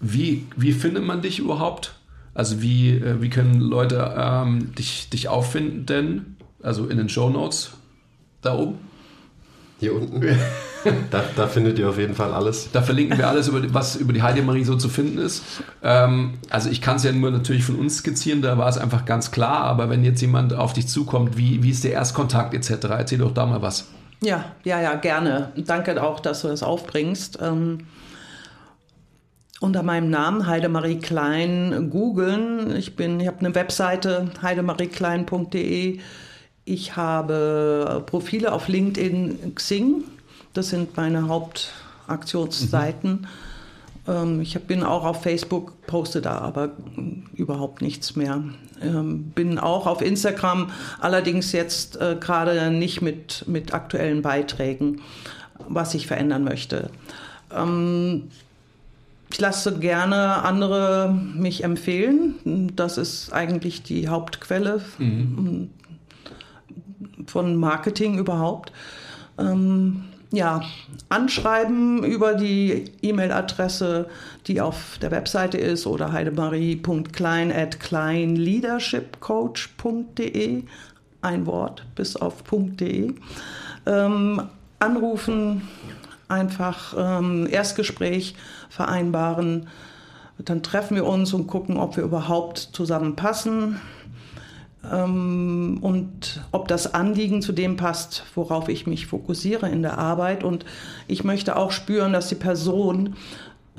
[0.00, 1.94] wie, wie findet man dich überhaupt?
[2.34, 6.36] Also wie, äh, wie können Leute ähm, dich, dich auffinden?
[6.62, 7.72] Also in den Show Notes
[8.42, 8.78] da oben.
[9.78, 10.20] Hier unten.
[11.10, 12.68] da, da, findet ihr auf jeden Fall alles.
[12.70, 15.42] Da verlinken wir alles, über, was über die Heidemarie so zu finden ist.
[15.82, 19.06] Ähm, also ich kann es ja nur natürlich von uns skizzieren, da war es einfach
[19.06, 22.88] ganz klar, aber wenn jetzt jemand auf dich zukommt, wie, wie ist der Erstkontakt etc.,
[22.90, 23.86] erzähl doch da mal was.
[24.22, 25.52] Ja, ja, ja, gerne.
[25.56, 27.38] Danke auch, dass du das aufbringst.
[27.40, 27.86] Ähm,
[29.60, 32.76] unter meinem Namen Heidemarie Klein googeln.
[32.76, 36.00] Ich ich habe eine Webseite heidemarieklein.de
[36.70, 40.04] ich habe Profile auf LinkedIn, Xing.
[40.52, 43.26] Das sind meine Hauptaktionsseiten.
[44.06, 44.40] Mhm.
[44.40, 46.70] ich bin auch auf Facebook, poste da aber
[47.34, 48.42] überhaupt nichts mehr.
[48.82, 50.70] Ähm, bin auch auf Instagram,
[51.00, 55.00] allerdings jetzt äh, gerade nicht mit, mit aktuellen Beiträgen,
[55.68, 56.90] was ich verändern möchte.
[57.54, 58.30] Ähm,
[59.32, 62.72] ich lasse gerne andere mich empfehlen.
[62.74, 64.80] Das ist eigentlich die Hauptquelle.
[64.98, 65.70] Mhm
[67.26, 68.72] von Marketing überhaupt.
[69.38, 70.62] Ähm, ja,
[71.08, 74.08] anschreiben über die E-Mail-Adresse,
[74.46, 80.62] die auf der Webseite ist oder heidemarie.klein at kleinleadershipcoach.de.
[81.22, 83.12] Ein Wort bis auf .de.
[83.86, 84.42] Ähm,
[84.78, 85.68] anrufen,
[86.28, 88.36] einfach ähm, Erstgespräch
[88.68, 89.66] vereinbaren.
[90.38, 93.80] Dann treffen wir uns und gucken, ob wir überhaupt zusammenpassen
[94.82, 100.42] und ob das Anliegen zu dem passt, worauf ich mich fokussiere in der Arbeit.
[100.42, 100.64] Und
[101.06, 103.16] ich möchte auch spüren, dass die Person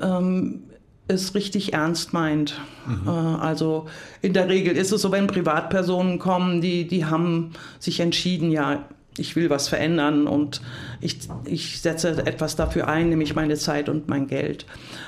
[0.00, 0.62] ähm,
[1.08, 2.60] es richtig ernst meint.
[2.86, 3.08] Mhm.
[3.08, 3.86] Äh, also
[4.20, 8.84] in der Regel ist es so, wenn Privatpersonen kommen, die, die haben sich entschieden, ja,
[9.18, 10.62] ich will was verändern und
[11.00, 14.64] ich, ich setze etwas dafür ein, nämlich meine Zeit und mein Geld.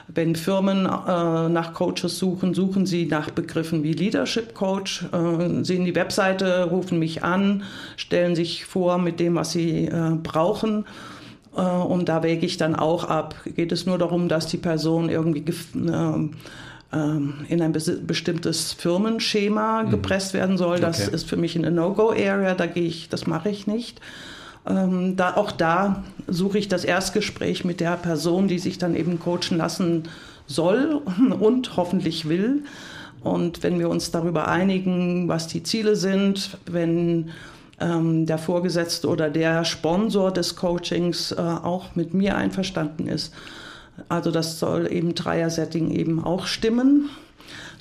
[0.09, 5.85] Wenn Firmen äh, nach Coaches suchen, suchen sie nach Begriffen wie Leadership Coach, äh, sehen
[5.85, 7.63] die Webseite, rufen mich an,
[7.97, 10.85] stellen sich vor mit dem, was sie äh, brauchen.
[11.57, 13.35] Äh, und da wäge ich dann auch ab.
[13.57, 15.45] Geht es nur darum, dass die Person irgendwie
[15.75, 16.33] ähm,
[17.49, 19.91] in ein bestimmtes Firmenschema mhm.
[19.91, 20.81] gepresst werden soll.
[20.81, 21.15] Das okay.
[21.15, 24.01] ist für mich eine No-Go-Area, da gehe ich, das mache ich nicht.
[24.67, 29.19] Ähm, da, auch da suche ich das Erstgespräch mit der Person, die sich dann eben
[29.19, 30.05] coachen lassen
[30.47, 31.03] soll
[31.41, 32.63] und hoffentlich will.
[33.23, 37.31] Und wenn wir uns darüber einigen, was die Ziele sind, wenn
[37.81, 43.33] ähm, der Vorgesetzte oder der Sponsor des Coachings äh, auch mit mir einverstanden ist,
[44.09, 47.11] also das soll eben Dreier-Setting eben auch stimmen.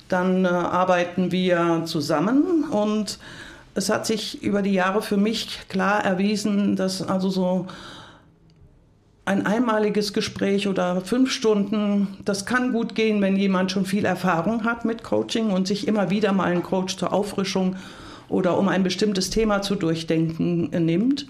[0.08, 3.18] Dann äh, arbeiten wir zusammen und
[3.74, 7.66] es hat sich über die Jahre für mich klar erwiesen, dass also so
[9.24, 14.64] ein einmaliges Gespräch oder fünf Stunden, das kann gut gehen, wenn jemand schon viel Erfahrung
[14.64, 17.76] hat mit Coaching und sich immer wieder mal einen Coach zur Auffrischung
[18.28, 21.26] oder um ein bestimmtes Thema zu durchdenken äh, nimmt.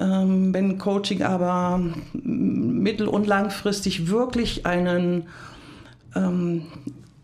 [0.00, 1.80] Ähm, wenn Coaching aber
[2.12, 5.24] mittel- und langfristig wirklich einen,
[6.14, 6.66] ähm,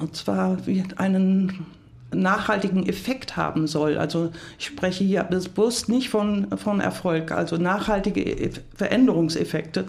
[0.01, 0.59] und zwar
[0.97, 1.66] einen
[2.14, 3.99] nachhaltigen Effekt haben soll.
[3.99, 9.85] Also ich spreche hier bewusst nicht von, von Erfolg, also nachhaltige e-, Veränderungseffekte,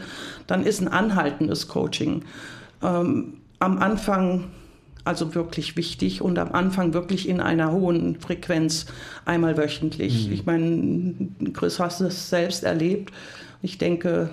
[0.48, 2.24] dann ist ein anhaltendes Coaching
[2.84, 4.46] ähm, am Anfang
[5.06, 8.88] also wirklich wichtig und am Anfang wirklich in einer hohen Frequenz
[9.24, 10.28] einmal wöchentlich.
[10.28, 10.34] Mhm.
[10.34, 11.14] Ich meine,
[11.54, 13.14] Chris, hast es selbst erlebt.
[13.62, 14.30] Ich denke,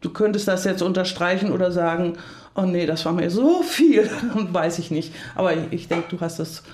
[0.00, 2.14] du könntest das jetzt unterstreichen oder sagen,
[2.54, 5.14] oh nee, das war mir so viel, weiß ich nicht.
[5.36, 6.64] Aber ich denke, du hast das,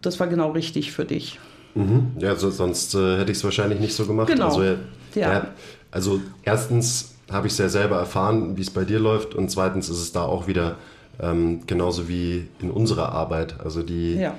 [0.00, 1.38] das war genau richtig für dich.
[1.74, 2.12] Mhm.
[2.18, 4.28] Ja, so, sonst äh, hätte ich es wahrscheinlich nicht so gemacht.
[4.28, 4.46] Genau.
[4.46, 4.76] Also, ja.
[5.14, 5.46] ja
[5.90, 9.88] also erstens habe ich es ja selber erfahren, wie es bei dir läuft und zweitens
[9.88, 10.76] ist es da auch wieder
[11.22, 13.60] ähm, genauso wie in unserer Arbeit.
[13.60, 14.34] Also die, ja.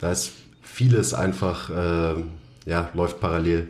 [0.00, 0.32] da ist
[0.62, 2.14] vieles einfach, äh,
[2.66, 3.68] ja, läuft parallel.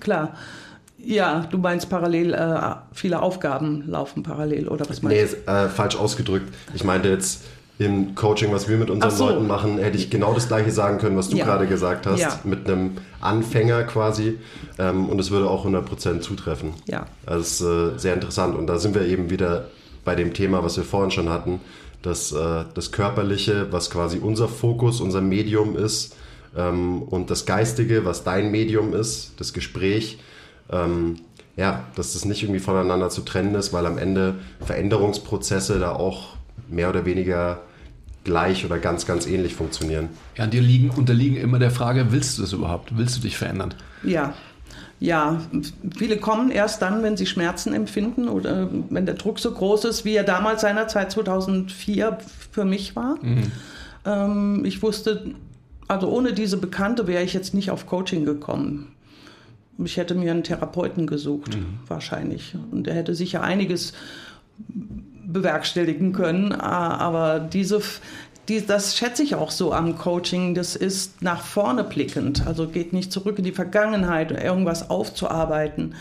[0.00, 0.34] Klar.
[0.98, 5.36] Ja, du meinst parallel, äh, viele Aufgaben laufen parallel, oder was meinst du?
[5.36, 6.52] Nee, äh, falsch ausgedrückt.
[6.74, 7.44] Ich meinte jetzt
[7.78, 9.28] im Coaching, was wir mit unseren so.
[9.28, 11.46] Leuten machen, hätte ich genau das gleiche sagen können, was du ja.
[11.46, 12.38] gerade gesagt hast, ja.
[12.44, 14.38] mit einem Anfänger quasi.
[14.78, 16.74] Ähm, und es würde auch 100% zutreffen.
[16.84, 17.06] Ja.
[17.24, 18.54] Das ist äh, sehr interessant.
[18.54, 19.68] Und da sind wir eben wieder
[20.04, 21.60] bei dem Thema, was wir vorhin schon hatten,
[22.02, 26.16] das, äh, das Körperliche, was quasi unser Fokus, unser Medium ist,
[26.56, 30.18] ähm, und das Geistige, was dein Medium ist, das Gespräch.
[30.70, 31.16] Ähm,
[31.56, 36.36] ja, dass das nicht irgendwie voneinander zu trennen ist, weil am Ende Veränderungsprozesse da auch
[36.68, 37.60] mehr oder weniger
[38.24, 40.08] gleich oder ganz, ganz ähnlich funktionieren.
[40.36, 42.96] Ja, dir liegen, unterliegen immer der Frage, willst du das überhaupt?
[42.96, 43.74] Willst du dich verändern?
[44.02, 44.34] Ja,
[45.00, 45.40] ja,
[45.96, 50.04] viele kommen erst dann, wenn sie Schmerzen empfinden oder wenn der Druck so groß ist,
[50.04, 52.18] wie er damals seinerzeit 2004
[52.50, 53.16] für mich war.
[53.22, 53.50] Mhm.
[54.04, 55.34] Ähm, ich wusste,
[55.88, 58.92] also ohne diese Bekannte wäre ich jetzt nicht auf Coaching gekommen.
[59.82, 61.78] Ich hätte mir einen Therapeuten gesucht, mhm.
[61.88, 62.54] wahrscheinlich.
[62.70, 63.94] Und er hätte sicher einiges
[65.26, 66.52] bewerkstelligen können.
[66.52, 67.80] Aber diese,
[68.50, 72.92] die, das schätze ich auch so am Coaching, das ist nach vorne blickend, also geht
[72.92, 75.94] nicht zurück in die Vergangenheit, irgendwas aufzuarbeiten.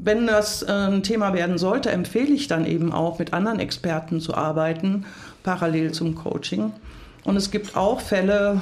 [0.00, 4.20] Wenn das äh, ein Thema werden sollte, empfehle ich dann eben auch, mit anderen Experten
[4.20, 5.06] zu arbeiten,
[5.42, 6.72] parallel zum Coaching.
[7.24, 8.60] Und es gibt auch Fälle,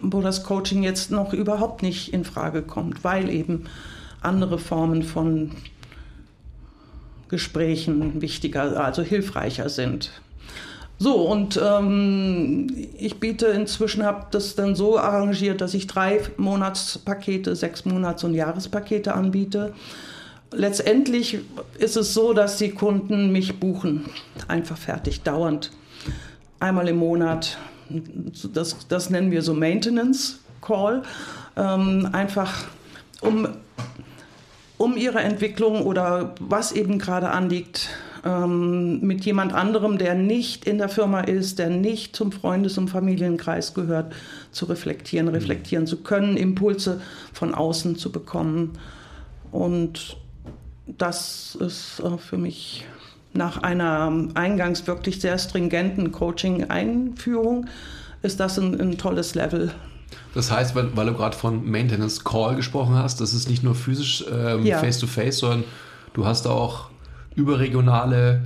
[0.00, 3.64] wo das Coaching jetzt noch überhaupt nicht in Frage kommt, weil eben
[4.20, 5.50] andere Formen von
[7.28, 10.12] Gesprächen wichtiger, also hilfreicher sind.
[11.00, 12.66] So, und ähm,
[12.98, 18.34] ich biete inzwischen, habe das dann so arrangiert, dass ich drei Monatspakete, sechs Monats- und
[18.34, 19.74] Jahrespakete anbiete.
[20.50, 21.38] Letztendlich
[21.78, 24.06] ist es so, dass die Kunden mich buchen,
[24.48, 25.70] einfach fertig, dauernd.
[26.58, 27.58] Einmal im Monat,
[28.52, 31.02] das, das nennen wir so Maintenance Call,
[31.56, 32.64] ähm, einfach
[33.20, 33.46] um,
[34.78, 37.90] um ihre Entwicklung oder was eben gerade anliegt,
[38.24, 42.88] ähm, mit jemand anderem, der nicht in der Firma ist, der nicht zum Freundes- und
[42.88, 44.12] Familienkreis gehört,
[44.50, 45.34] zu reflektieren, mhm.
[45.34, 47.00] reflektieren zu können, Impulse
[47.32, 48.78] von außen zu bekommen.
[49.50, 50.16] Und
[50.86, 52.84] das ist äh, für mich
[53.34, 57.66] nach einer eingangs wirklich sehr stringenten Coaching-Einführung
[58.22, 59.72] ist das ein, ein, tolles Level.
[60.34, 63.74] Das heißt, weil, weil du gerade von Maintenance Call gesprochen hast, das ist nicht nur
[63.74, 64.78] physisch ähm, ja.
[64.78, 65.64] face-to-face, sondern
[66.14, 66.90] du hast auch
[67.38, 68.42] überregionale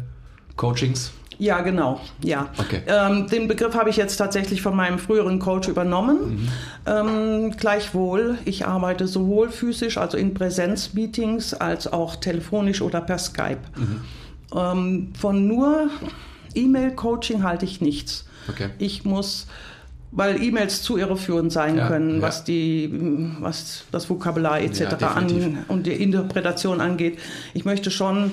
[0.57, 1.13] Coachings.
[1.39, 2.01] Ja, genau.
[2.23, 2.51] Ja.
[2.59, 2.83] Okay.
[2.87, 6.19] Ähm, den Begriff habe ich jetzt tatsächlich von meinem früheren Coach übernommen.
[6.37, 6.49] Mhm.
[6.87, 13.59] Ähm, gleichwohl, ich arbeite sowohl physisch, also in Präsenzmeetings, als auch telefonisch oder per Skype.
[13.77, 14.01] Mhm.
[14.55, 15.89] Ähm, von nur
[16.55, 18.27] E-Mail-Coaching halte ich nichts.
[18.49, 18.69] Okay.
[18.79, 19.47] Ich muss
[20.13, 22.23] weil E-Mails zu irreführend sein ja, können, ja.
[22.23, 22.91] was die,
[23.41, 24.81] was das Vokabular etc.
[25.01, 27.19] Ja, an, und die Interpretation angeht.
[27.55, 28.33] Ich möchte schon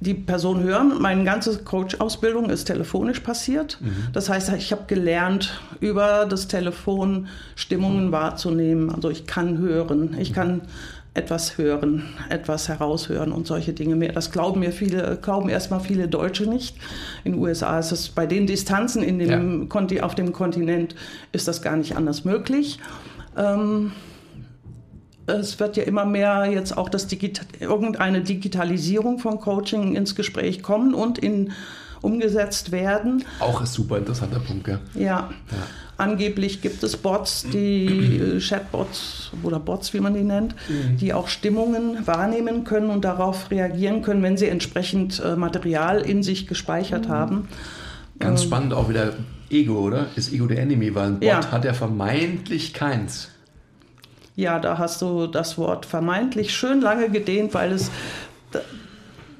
[0.00, 1.00] die Person hören.
[1.00, 3.78] Meine ganze Coach-Ausbildung ist telefonisch passiert.
[3.80, 4.08] Mhm.
[4.12, 8.90] Das heißt, ich habe gelernt, über das Telefon Stimmungen wahrzunehmen.
[8.90, 10.62] Also ich kann hören, ich kann
[11.14, 14.12] etwas hören, etwas heraushören und solche Dinge mehr.
[14.12, 16.76] Das glauben mir viele, glauben erstmal viele Deutsche nicht.
[17.22, 20.02] In den USA ist es bei den Distanzen in dem ja.
[20.02, 20.96] auf dem Kontinent
[21.32, 22.80] ist das gar nicht anders möglich.
[23.36, 23.92] Ähm,
[25.26, 30.62] es wird ja immer mehr jetzt auch das Digita irgendeine Digitalisierung von Coaching ins Gespräch
[30.62, 31.52] kommen und in,
[32.02, 33.24] umgesetzt werden.
[33.40, 34.78] Auch ein super interessanter Punkt, gell?
[34.94, 35.00] Ja.
[35.00, 35.30] ja.
[35.96, 40.98] Angeblich gibt es Bots, die äh, Chatbots oder Bots, wie man die nennt, mhm.
[40.98, 46.22] die auch Stimmungen wahrnehmen können und darauf reagieren können, wenn sie entsprechend äh, Material in
[46.22, 47.12] sich gespeichert mhm.
[47.12, 47.48] haben.
[48.18, 49.14] Ganz ähm, spannend auch wieder
[49.50, 50.06] Ego, oder?
[50.16, 51.50] Ist Ego der Enemy, weil ein Bot ja.
[51.50, 53.30] hat ja vermeintlich keins.
[54.36, 57.90] Ja, da hast du das Wort vermeintlich schön lange gedehnt, weil es.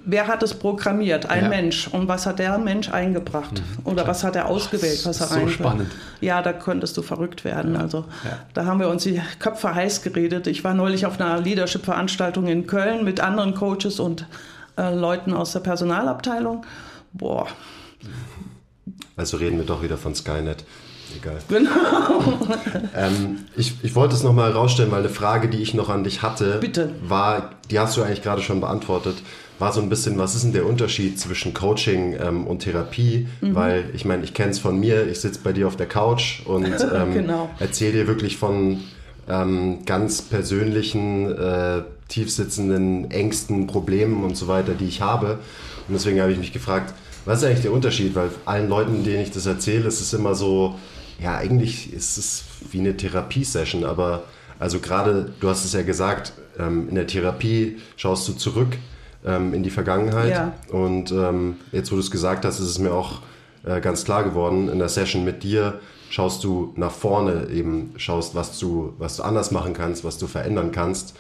[0.07, 1.31] Wer hat es programmiert?
[1.31, 1.49] Ein ja.
[1.49, 1.89] Mensch.
[1.89, 3.55] Und was hat der Mensch eingebracht?
[3.55, 3.87] Mhm.
[3.87, 5.29] Oder was hat er ausgewählt, was er?
[5.29, 5.91] So spannend.
[6.21, 7.75] Ja, da könntest du verrückt werden.
[7.75, 8.39] Also ja.
[8.53, 10.47] da haben wir uns die Köpfe heiß geredet.
[10.47, 14.27] Ich war neulich auf einer Leadership-Veranstaltung in Köln mit anderen Coaches und
[14.77, 16.67] äh, Leuten aus der Personalabteilung.
[17.15, 17.47] Boah.
[19.17, 20.65] Also reden wir doch wieder von Skynet.
[21.17, 21.39] Egal.
[21.49, 22.49] Genau.
[22.97, 26.23] ähm, ich, ich wollte es nochmal herausstellen, weil eine Frage, die ich noch an dich
[26.23, 26.91] hatte, Bitte.
[27.07, 29.17] war, die hast du eigentlich gerade schon beantwortet,
[29.59, 33.29] war so ein bisschen, was ist denn der Unterschied zwischen Coaching ähm, und Therapie?
[33.41, 33.55] Mhm.
[33.55, 36.45] Weil ich meine, ich kenne es von mir, ich sitze bei dir auf der Couch
[36.45, 37.51] und ähm, genau.
[37.61, 38.81] erzähle dir wirklich von
[39.29, 45.39] ähm, ganz persönlichen, äh, tiefsitzenden Ängsten, Problemen und so weiter, die ich habe.
[45.89, 46.95] Und deswegen habe ich mich gefragt,
[47.25, 48.15] was ist eigentlich der Unterschied?
[48.15, 50.75] Weil allen Leuten, denen ich das erzähle, ist es immer so,
[51.23, 54.25] ja, eigentlich ist es wie eine Therapiesession, aber
[54.59, 58.77] also gerade, du hast es ja gesagt, ähm, in der Therapie schaust du zurück
[59.25, 60.31] ähm, in die Vergangenheit.
[60.31, 60.53] Ja.
[60.71, 63.21] Und ähm, jetzt, wo du es gesagt hast, ist es mir auch
[63.65, 68.35] äh, ganz klar geworden, in der Session mit dir schaust du nach vorne eben, schaust,
[68.35, 71.15] was du, was du anders machen kannst, was du verändern kannst.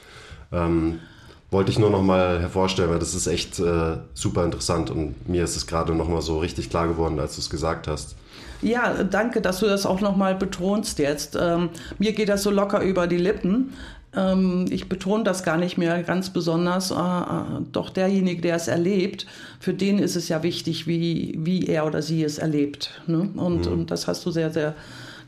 [1.55, 5.45] Wollte ich nur noch mal hervorstellen, weil das ist echt äh, super interessant und mir
[5.45, 8.17] ist es gerade noch mal so richtig klar geworden, als du es gesagt hast.
[8.63, 11.37] Ja, danke, dass du das auch noch mal betonst jetzt.
[11.41, 13.73] Ähm, mir geht das so locker über die Lippen.
[14.17, 16.91] Ähm, ich betone das gar nicht mehr ganz besonders.
[16.91, 19.27] Äh, äh, doch derjenige, der es erlebt,
[19.61, 22.91] für den ist es ja wichtig, wie, wie er oder sie es erlebt.
[23.07, 23.31] Ne?
[23.37, 23.73] Und, mhm.
[23.73, 24.75] und das hast du sehr, sehr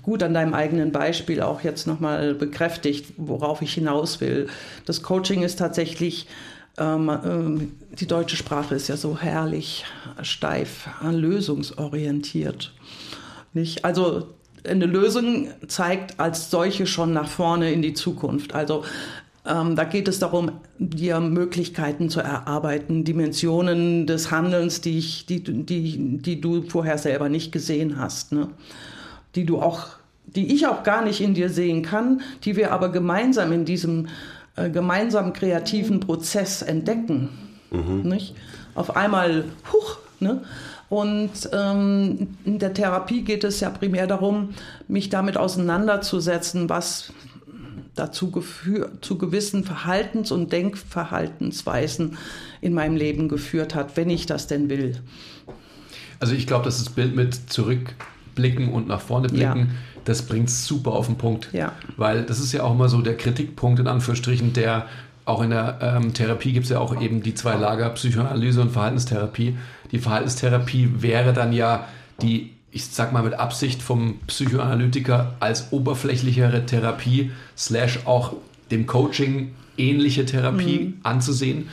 [0.02, 4.46] gut an deinem eigenen Beispiel auch jetzt nochmal bekräftigt, worauf ich hinaus will.
[4.84, 6.28] Das Coaching ist tatsächlich,
[6.78, 9.84] ähm, ähm, die deutsche Sprache ist ja so herrlich
[10.22, 12.72] steif, lösungsorientiert.
[13.56, 13.84] Nicht?
[13.84, 14.34] Also
[14.68, 18.54] eine Lösung zeigt als solche schon nach vorne in die Zukunft.
[18.54, 18.84] Also
[19.44, 25.42] ähm, da geht es darum, dir Möglichkeiten zu erarbeiten, Dimensionen des Handelns, die, ich, die,
[25.42, 28.32] die, die du vorher selber nicht gesehen hast.
[28.32, 28.48] Ne?
[29.36, 29.86] die du auch,
[30.24, 34.08] die ich auch gar nicht in dir sehen kann, die wir aber gemeinsam in diesem
[34.56, 37.28] äh, gemeinsamen kreativen Prozess entdecken.
[37.70, 38.02] Mhm.
[38.02, 38.34] Nicht?
[38.74, 40.42] Auf einmal, huch, ne?
[40.88, 44.50] Und ähm, in der Therapie geht es ja primär darum,
[44.86, 47.12] mich damit auseinanderzusetzen, was
[47.96, 52.18] dazu geführt, zu gewissen Verhaltens- und Denkverhaltensweisen
[52.60, 55.00] in meinem Leben geführt hat, wenn ich das denn will.
[56.20, 57.94] Also ich glaube, dass das Bild mit zurück
[58.34, 60.00] blicken und nach vorne blicken, ja.
[60.04, 61.48] das bringt es super auf den Punkt.
[61.52, 61.72] Ja.
[61.96, 64.86] Weil das ist ja auch immer so der Kritikpunkt in Anführungsstrichen, der
[65.26, 68.70] auch in der ähm, Therapie gibt es ja auch eben die zwei Lager, Psychoanalyse und
[68.70, 69.56] Verhaltenstherapie.
[69.90, 71.86] Die Verhaltenstherapie wäre dann ja
[72.22, 78.34] die, ich sag mal mit Absicht vom Psychoanalytiker als oberflächlichere Therapie, slash auch
[78.70, 80.94] dem Coaching ähnliche Therapie mhm.
[81.02, 81.68] anzusehen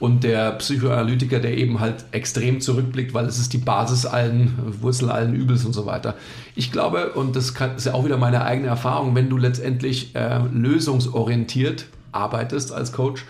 [0.00, 5.10] und der Psychoanalytiker, der eben halt extrem zurückblickt, weil es ist die Basis allen, Wurzel
[5.10, 6.14] allen Übels und so weiter.
[6.56, 10.14] Ich glaube, und das kann, ist ja auch wieder meine eigene Erfahrung, wenn du letztendlich
[10.14, 13.24] äh, lösungsorientiert arbeitest als Coach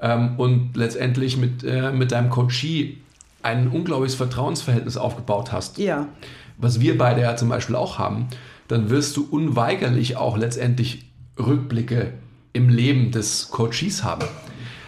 [0.00, 2.98] ähm, und letztendlich mit, äh, mit deinem Coachee
[3.42, 5.78] ein unglaubliches Vertrauensverhältnis aufgebaut hast.
[5.78, 6.08] Ja.
[6.56, 8.28] Was wir beide ja zum Beispiel auch haben,
[8.66, 11.04] dann wirst du unweigerlich auch letztendlich
[11.38, 12.12] Rückblicke
[12.52, 14.26] im Leben des Coaches haben.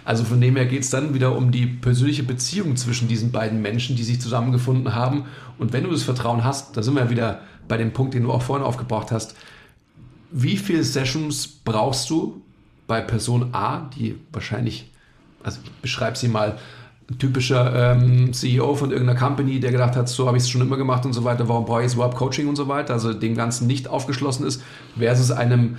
[0.04, 3.62] Also von dem her geht es dann wieder um die persönliche Beziehung zwischen diesen beiden
[3.62, 5.26] Menschen, die sich zusammengefunden haben.
[5.58, 8.32] Und wenn du das Vertrauen hast, da sind wir wieder bei dem Punkt, den du
[8.32, 9.36] auch vorhin aufgebracht hast,
[10.32, 12.42] wie viele Sessions brauchst du
[12.90, 14.90] bei Person A, die wahrscheinlich,
[15.44, 16.58] also ich beschreibe sie mal,
[17.20, 20.76] typischer ähm, CEO von irgendeiner Company, der gedacht hat, so habe ich es schon immer
[20.76, 23.36] gemacht und so weiter, warum brauche ich jetzt überhaupt Coaching und so weiter, also dem
[23.36, 24.60] Ganzen nicht aufgeschlossen ist,
[24.98, 25.76] versus einem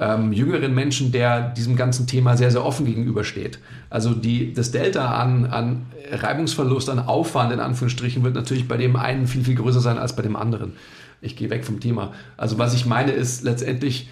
[0.00, 3.58] ähm, jüngeren Menschen, der diesem ganzen Thema sehr, sehr offen gegenübersteht.
[3.90, 8.96] Also die, das Delta an, an Reibungsverlust, an Aufwand in Anführungsstrichen wird natürlich bei dem
[8.96, 10.72] einen viel, viel größer sein als bei dem anderen.
[11.20, 12.12] Ich gehe weg vom Thema.
[12.38, 14.08] Also was ich meine ist letztendlich,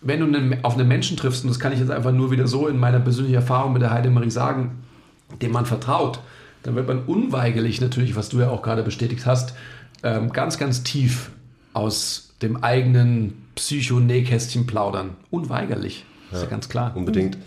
[0.00, 2.68] wenn du auf einen Menschen triffst, und das kann ich jetzt einfach nur wieder so
[2.68, 4.82] in meiner persönlichen Erfahrung mit der Heidemarie sagen,
[5.42, 6.20] dem man vertraut,
[6.62, 9.54] dann wird man unweigerlich natürlich, was du ja auch gerade bestätigt hast,
[10.02, 11.30] ähm, ganz, ganz tief
[11.72, 15.16] aus dem eigenen Psycho-Nähkästchen plaudern.
[15.30, 16.04] Unweigerlich.
[16.30, 16.92] Ja, ist ja ganz klar.
[16.94, 17.38] Unbedingt.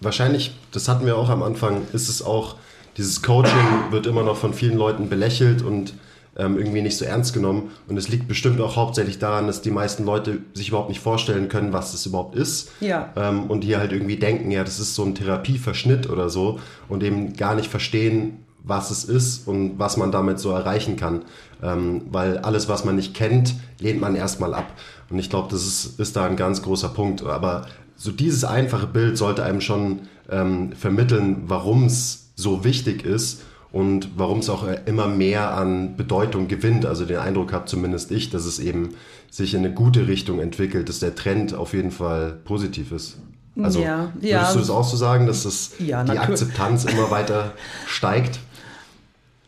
[0.00, 2.56] Wahrscheinlich, das hatten wir auch am Anfang, ist es auch,
[2.96, 5.94] dieses Coaching wird immer noch von vielen Leuten belächelt und
[6.36, 7.70] ähm, irgendwie nicht so ernst genommen.
[7.88, 11.48] Und es liegt bestimmt auch hauptsächlich daran, dass die meisten Leute sich überhaupt nicht vorstellen
[11.48, 12.70] können, was das überhaupt ist.
[12.80, 13.12] Ja.
[13.16, 17.02] Ähm, und hier halt irgendwie denken, ja, das ist so ein Therapieverschnitt oder so und
[17.02, 21.22] eben gar nicht verstehen, was es ist und was man damit so erreichen kann.
[21.62, 24.72] Ähm, weil alles, was man nicht kennt, lehnt man erstmal ab.
[25.08, 27.24] Und ich glaube, das ist, ist da ein ganz großer Punkt.
[27.24, 27.66] Aber
[27.96, 33.42] so dieses einfache Bild sollte einem schon ähm, vermitteln, warum es so wichtig ist
[33.72, 36.86] und warum es auch immer mehr an Bedeutung gewinnt.
[36.86, 38.90] Also den Eindruck habe zumindest ich, dass es eben
[39.30, 43.18] sich in eine gute Richtung entwickelt, dass der Trend auf jeden Fall positiv ist.
[43.60, 44.52] Also Ja, würdest ja.
[44.52, 46.18] du das auch so sagen, dass das, Ja, die.
[46.18, 47.52] Akzeptanz immer weiter
[47.86, 48.38] steigt?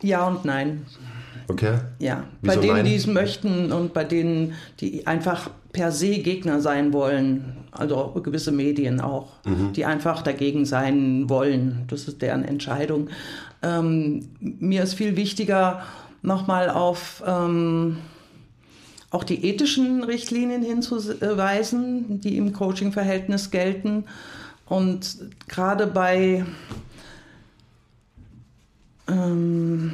[0.01, 0.85] Ja und nein.
[1.47, 1.79] Okay.
[1.99, 2.85] Ja, Wieso bei denen, nein?
[2.85, 8.51] die es möchten und bei denen, die einfach per se Gegner sein wollen, also gewisse
[8.51, 9.73] Medien auch, Mhm.
[9.73, 11.83] die einfach dagegen sein wollen.
[11.87, 13.09] Das ist deren Entscheidung.
[13.63, 15.83] Ähm, mir ist viel wichtiger,
[16.21, 17.97] nochmal auf ähm,
[19.09, 24.05] auch die ethischen Richtlinien hinzuweisen, die im Coaching-Verhältnis gelten.
[24.65, 26.43] Und gerade bei
[29.07, 29.93] ähm,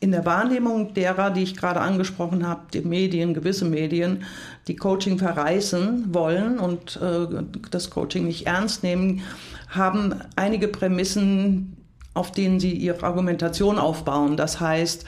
[0.00, 4.24] in der Wahrnehmung derer, die ich gerade angesprochen habe, die Medien, gewisse Medien,
[4.68, 7.26] die Coaching verreißen wollen und äh,
[7.70, 9.22] das Coaching nicht ernst nehmen,
[9.68, 11.76] haben einige Prämissen,
[12.14, 14.36] auf denen sie ihre Argumentation aufbauen.
[14.36, 15.04] Das heißt,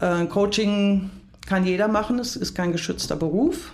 [0.00, 1.10] äh, Coaching
[1.46, 3.72] kann jeder machen, es ist kein geschützter Beruf.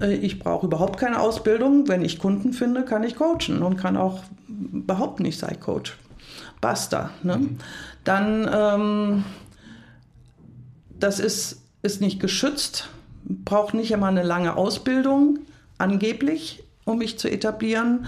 [0.00, 1.88] Äh, Ich brauche überhaupt keine Ausbildung.
[1.88, 5.96] Wenn ich Kunden finde, kann ich coachen und kann auch behaupten, ich sei Coach.
[6.60, 7.10] Basta.
[7.22, 7.48] Ne?
[8.04, 9.24] Dann, ähm,
[10.98, 12.88] das ist, ist nicht geschützt,
[13.24, 15.38] braucht nicht immer eine lange Ausbildung,
[15.78, 18.06] angeblich, um mich zu etablieren.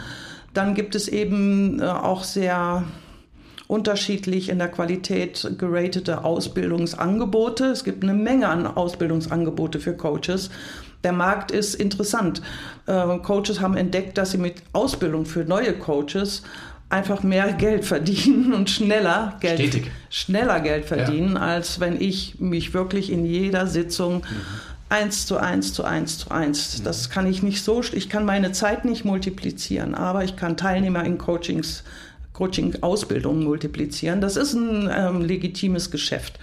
[0.55, 2.84] Dann gibt es eben äh, auch sehr
[3.68, 7.66] unterschiedlich in der Qualität geratete Ausbildungsangebote.
[7.66, 10.50] Es gibt eine Menge an Ausbildungsangebote für Coaches.
[11.04, 12.42] Der Markt ist interessant.
[12.86, 16.42] Äh, Coaches haben entdeckt, dass sie mit Ausbildung für neue Coaches
[16.88, 19.90] einfach mehr Geld verdienen und schneller Geld, Stetig.
[20.08, 24.24] schneller Geld verdienen, als wenn ich mich wirklich in jeder Sitzung
[24.88, 26.82] eins zu eins zu eins zu eins.
[26.82, 31.04] Das kann ich nicht so, ich kann meine Zeit nicht multiplizieren, aber ich kann Teilnehmer
[31.04, 31.82] in Coachings,
[32.37, 34.20] Coaching-Ausbildungen multiplizieren.
[34.20, 36.39] Das ist ein ähm, legitimes Geschäft.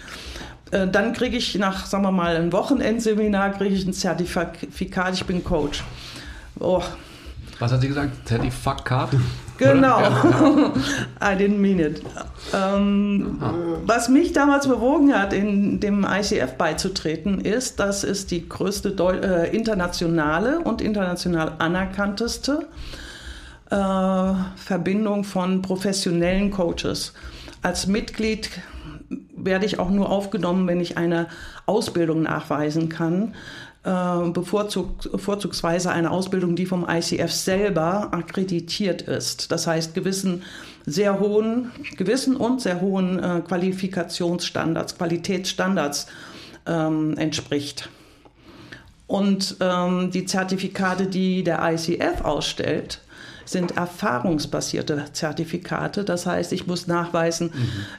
[0.72, 5.26] Äh, Dann kriege ich nach, sagen wir mal, einem Wochenendseminar, kriege ich ein Zertifikat, ich
[5.26, 5.84] bin Coach.
[6.60, 6.82] Oh,
[7.60, 8.28] Was hat sie gesagt?
[8.28, 9.10] Zertifikat?
[9.60, 10.00] Genau.
[11.22, 12.02] I didn't mean it.
[12.54, 13.38] Ähm,
[13.86, 19.14] was mich damals bewogen hat, in dem ICF beizutreten, ist, dass es die größte Deu
[19.14, 23.03] äh, internationale und international anerkannteste äh,
[23.76, 27.14] Verbindung von professionellen Coaches.
[27.62, 28.50] Als Mitglied
[29.36, 31.28] werde ich auch nur aufgenommen, wenn ich eine
[31.66, 33.36] Ausbildung nachweisen kann.
[33.84, 33.90] Äh,
[34.44, 39.52] vorzugsweise eine Ausbildung, die vom ICF selber akkreditiert ist.
[39.52, 40.44] Das heißt, gewissen
[40.86, 46.08] sehr hohen, gewissen und sehr hohen äh, Qualifikationsstandards, Qualitätsstandards
[46.66, 47.90] ähm, entspricht.
[49.08, 53.03] Und ähm, die Zertifikate, die der ICF ausstellt,
[53.46, 56.04] sind erfahrungsbasierte Zertifikate.
[56.04, 57.52] Das heißt, ich muss nachweisen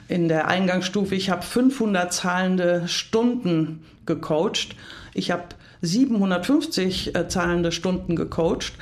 [0.07, 4.75] in der Eingangsstufe, ich habe 500 zahlende Stunden gecoacht.
[5.13, 5.43] Ich habe
[5.81, 8.73] 750 äh, zahlende Stunden gecoacht.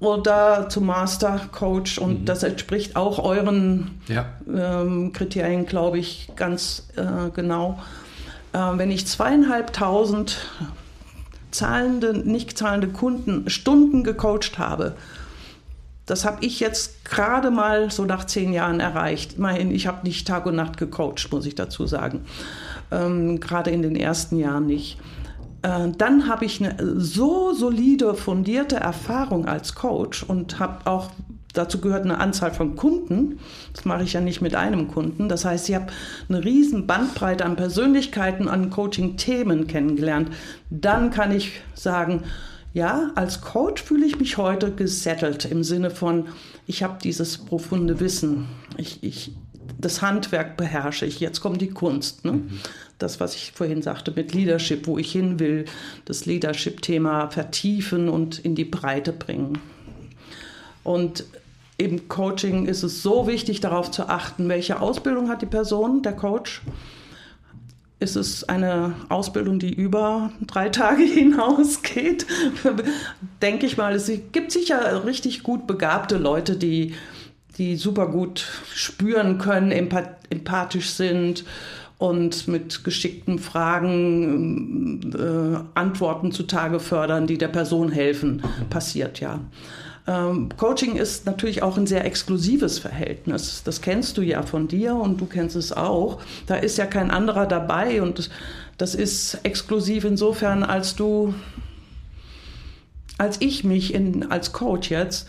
[0.00, 2.24] oder zum Master Coach und mhm.
[2.24, 4.26] das entspricht auch euren ja.
[4.48, 7.80] ähm, Kriterien, glaube ich, ganz äh, genau.
[8.52, 10.38] Äh, wenn ich zweieinhalbtausend
[11.50, 14.94] zahlende, nicht zahlende Kunden Stunden gecoacht habe,
[16.08, 19.34] das habe ich jetzt gerade mal so nach zehn Jahren erreicht.
[19.36, 22.24] Immerhin, ich habe nicht Tag und Nacht gecoacht, muss ich dazu sagen.
[22.90, 24.98] Ähm, gerade in den ersten Jahren nicht.
[25.62, 31.10] Äh, dann habe ich eine so solide, fundierte Erfahrung als Coach und habe auch
[31.52, 33.38] dazu gehört eine Anzahl von Kunden.
[33.74, 35.28] Das mache ich ja nicht mit einem Kunden.
[35.28, 35.88] Das heißt, ich habe
[36.28, 40.30] eine riesen Bandbreite an Persönlichkeiten, an Coaching-Themen kennengelernt.
[40.70, 42.22] Dann kann ich sagen,
[42.74, 46.28] ja, als Coach fühle ich mich heute gesettelt im Sinne von,
[46.66, 48.46] ich habe dieses profunde Wissen.
[48.76, 49.32] Ich, ich,
[49.78, 51.20] das Handwerk beherrsche ich.
[51.20, 52.24] Jetzt kommt die Kunst.
[52.24, 52.32] Ne?
[52.32, 52.60] Mhm.
[52.98, 55.64] Das, was ich vorhin sagte mit Leadership, wo ich hin will,
[56.04, 59.58] das Leadership-Thema vertiefen und in die Breite bringen.
[60.84, 61.24] Und
[61.76, 66.14] im Coaching ist es so wichtig, darauf zu achten, welche Ausbildung hat die Person, der
[66.14, 66.62] Coach.
[68.00, 72.26] Ist es eine Ausbildung, die über drei Tage hinausgeht?
[73.42, 76.94] Denke ich mal, es gibt sicher richtig gut begabte Leute, die,
[77.56, 81.44] die super gut spüren können, empathisch sind
[81.98, 88.42] und mit geschickten Fragen äh, Antworten zutage fördern, die der Person helfen.
[88.70, 89.40] Passiert ja.
[90.08, 93.62] Ähm, Coaching ist natürlich auch ein sehr exklusives Verhältnis.
[93.62, 96.20] Das kennst du ja von dir und du kennst es auch.
[96.46, 98.30] Da ist ja kein anderer dabei und
[98.78, 101.34] das ist exklusiv insofern, als du,
[103.18, 105.28] als ich mich in, als Coach jetzt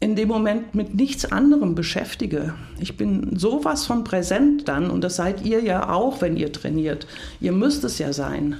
[0.00, 2.54] in dem Moment mit nichts anderem beschäftige.
[2.80, 7.06] Ich bin sowas von präsent dann und das seid ihr ja auch, wenn ihr trainiert.
[7.40, 8.56] Ihr müsst es ja sein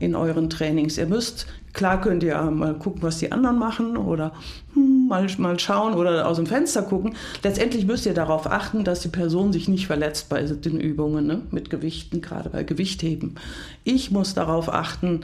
[0.00, 0.98] in euren Trainings.
[0.98, 4.32] Ihr müsst, klar könnt ihr mal gucken, was die anderen machen oder
[4.74, 7.14] hm, mal, mal schauen oder aus dem Fenster gucken.
[7.42, 11.42] Letztendlich müsst ihr darauf achten, dass die Person sich nicht verletzt bei den Übungen ne?
[11.50, 13.36] mit Gewichten, gerade bei Gewichtheben.
[13.84, 15.22] Ich muss darauf achten,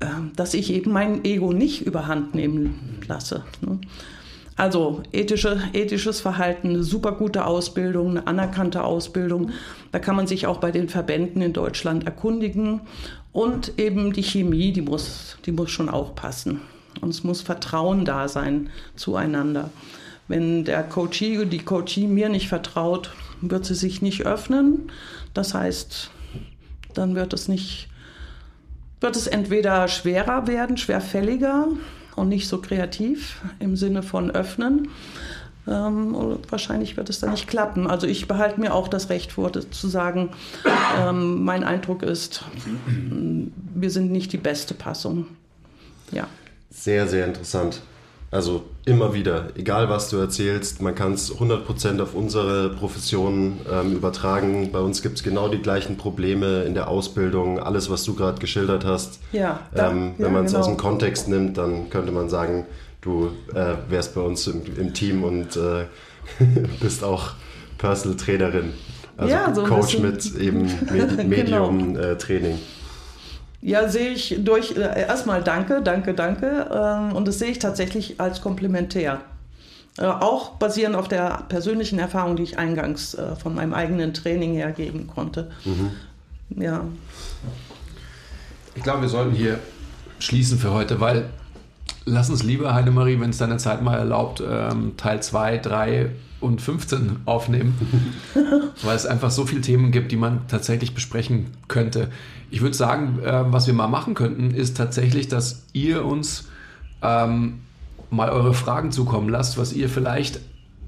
[0.00, 3.44] ähm, dass ich eben mein Ego nicht überhand nehmen lasse.
[3.60, 3.80] Ne?
[4.60, 9.52] Also ethische, ethisches Verhalten, eine super gute Ausbildung, eine anerkannte Ausbildung.
[9.90, 12.82] Da kann man sich auch bei den Verbänden in Deutschland erkundigen.
[13.32, 16.60] Und eben die Chemie, die muss, die muss schon auch passen.
[17.00, 19.70] Und es muss Vertrauen da sein zueinander.
[20.28, 24.90] Wenn der Coachee, die Coachee mir nicht vertraut, wird sie sich nicht öffnen.
[25.34, 26.10] Das heißt,
[26.94, 27.88] dann wird es nicht,
[29.00, 31.68] wird es entweder schwerer werden, schwerfälliger
[32.16, 34.88] und nicht so kreativ im Sinne von öffnen.
[35.70, 37.86] Ähm, wahrscheinlich wird es dann nicht klappen.
[37.86, 40.30] Also ich behalte mir auch das Recht vor, zu sagen,
[40.98, 42.44] ähm, mein Eindruck ist,
[42.86, 45.26] wir sind nicht die beste Passung.
[46.10, 46.26] Ja.
[46.70, 47.82] Sehr, sehr interessant.
[48.32, 53.92] Also immer wieder, egal was du erzählst, man kann es 100% auf unsere Profession ähm,
[53.96, 54.70] übertragen.
[54.72, 58.38] Bei uns gibt es genau die gleichen Probleme in der Ausbildung, alles, was du gerade
[58.38, 59.18] geschildert hast.
[59.32, 60.60] Ja, da, ähm, wenn ja, man es genau.
[60.60, 62.66] aus dem Kontext nimmt, dann könnte man sagen,
[63.00, 65.86] du äh, wärst bei uns im, im Team und äh,
[66.80, 67.32] bist auch
[67.78, 68.72] Personal Trainerin.
[69.16, 70.70] Also ja, so Coach mit eben
[71.28, 71.28] Medium-Training.
[71.28, 72.48] genau.
[72.48, 72.58] äh,
[73.62, 76.70] ja, sehe ich durch, äh, erstmal danke, danke, danke.
[76.72, 79.20] Ähm, und das sehe ich tatsächlich als komplementär.
[79.98, 84.54] Äh, auch basierend auf der persönlichen Erfahrung, die ich eingangs äh, von meinem eigenen Training
[84.54, 85.50] her geben konnte.
[85.64, 86.62] Mhm.
[86.62, 86.84] Ja.
[88.74, 89.58] Ich glaube, wir sollten hier
[90.20, 91.28] schließen für heute, weil
[92.04, 96.62] lass uns lieber, Heidemarie, wenn es deine Zeit mal erlaubt, ähm, Teil 2, 3 und
[96.62, 97.74] 15 aufnehmen,
[98.82, 102.08] weil es einfach so viele Themen gibt, die man tatsächlich besprechen könnte.
[102.50, 106.48] Ich würde sagen, äh, was wir mal machen könnten, ist tatsächlich, dass ihr uns
[107.02, 107.60] ähm,
[108.10, 110.40] mal eure Fragen zukommen lasst, was ihr vielleicht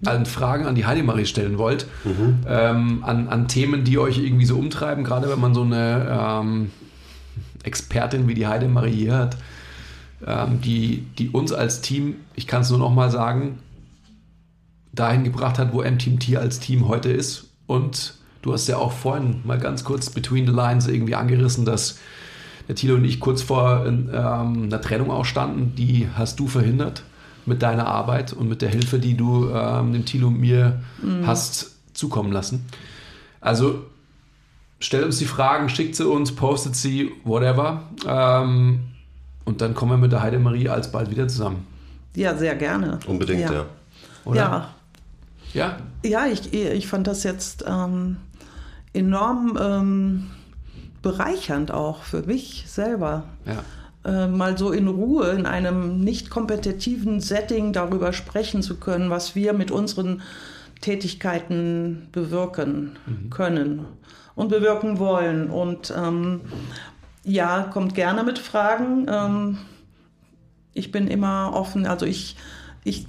[0.04, 2.40] an Fragen an die Heidemarie stellen wollt, mhm.
[2.48, 6.70] ähm, an, an Themen, die euch irgendwie so umtreiben, gerade wenn man so eine ähm,
[7.62, 9.36] Expertin wie die Heidemarie hier hat,
[10.26, 13.58] ähm, die, die uns als Team, ich kann es nur noch mal sagen,
[14.92, 17.46] dahin gebracht hat, wo M-Team als Team heute ist.
[17.66, 21.98] Und du hast ja auch vorhin mal ganz kurz between the lines irgendwie angerissen, dass
[22.68, 24.10] der Thilo und ich kurz vor ähm,
[24.64, 25.74] einer Trennung auch standen.
[25.74, 27.02] Die hast du verhindert
[27.46, 31.26] mit deiner Arbeit und mit der Hilfe, die du ähm, dem Thilo und mir mhm.
[31.26, 32.66] hast zukommen lassen.
[33.40, 33.84] Also
[34.78, 37.82] stellt uns die Fragen, schickt sie uns, postet sie, whatever.
[38.06, 38.91] Ähm,
[39.44, 41.66] und dann kommen wir mit der Heidemarie alsbald wieder zusammen.
[42.14, 42.98] Ja, sehr gerne.
[43.06, 43.52] Unbedingt, ja.
[43.52, 43.66] ja.
[44.24, 44.36] Oder?
[44.36, 44.74] Ja,
[45.52, 45.76] ja?
[46.04, 48.16] Ja, ich, ich fand das jetzt ähm,
[48.92, 50.30] enorm ähm,
[51.02, 53.24] bereichernd auch für mich selber.
[53.44, 53.64] Ja.
[54.04, 59.34] äh, mal so in Ruhe in einem nicht kompetitiven Setting darüber sprechen zu können, was
[59.34, 60.22] wir mit unseren
[60.80, 63.30] Tätigkeiten bewirken mhm.
[63.30, 63.86] können
[64.34, 65.50] und bewirken wollen.
[65.50, 66.40] Und ähm,
[67.24, 69.06] ja, kommt gerne mit Fragen.
[69.08, 69.58] Ähm,
[70.74, 71.86] ich bin immer offen.
[71.86, 72.36] Also ich
[72.84, 73.06] ich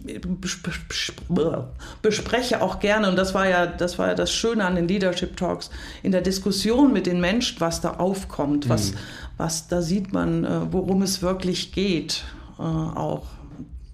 [2.02, 5.36] bespreche auch gerne, und das war ja das, war ja das Schöne an den Leadership
[5.36, 5.72] Talks,
[6.04, 8.98] in der Diskussion mit den Menschen, was da aufkommt, was, mhm.
[9.38, 12.24] was da sieht man, äh, worum es wirklich geht,
[12.60, 13.26] äh, auch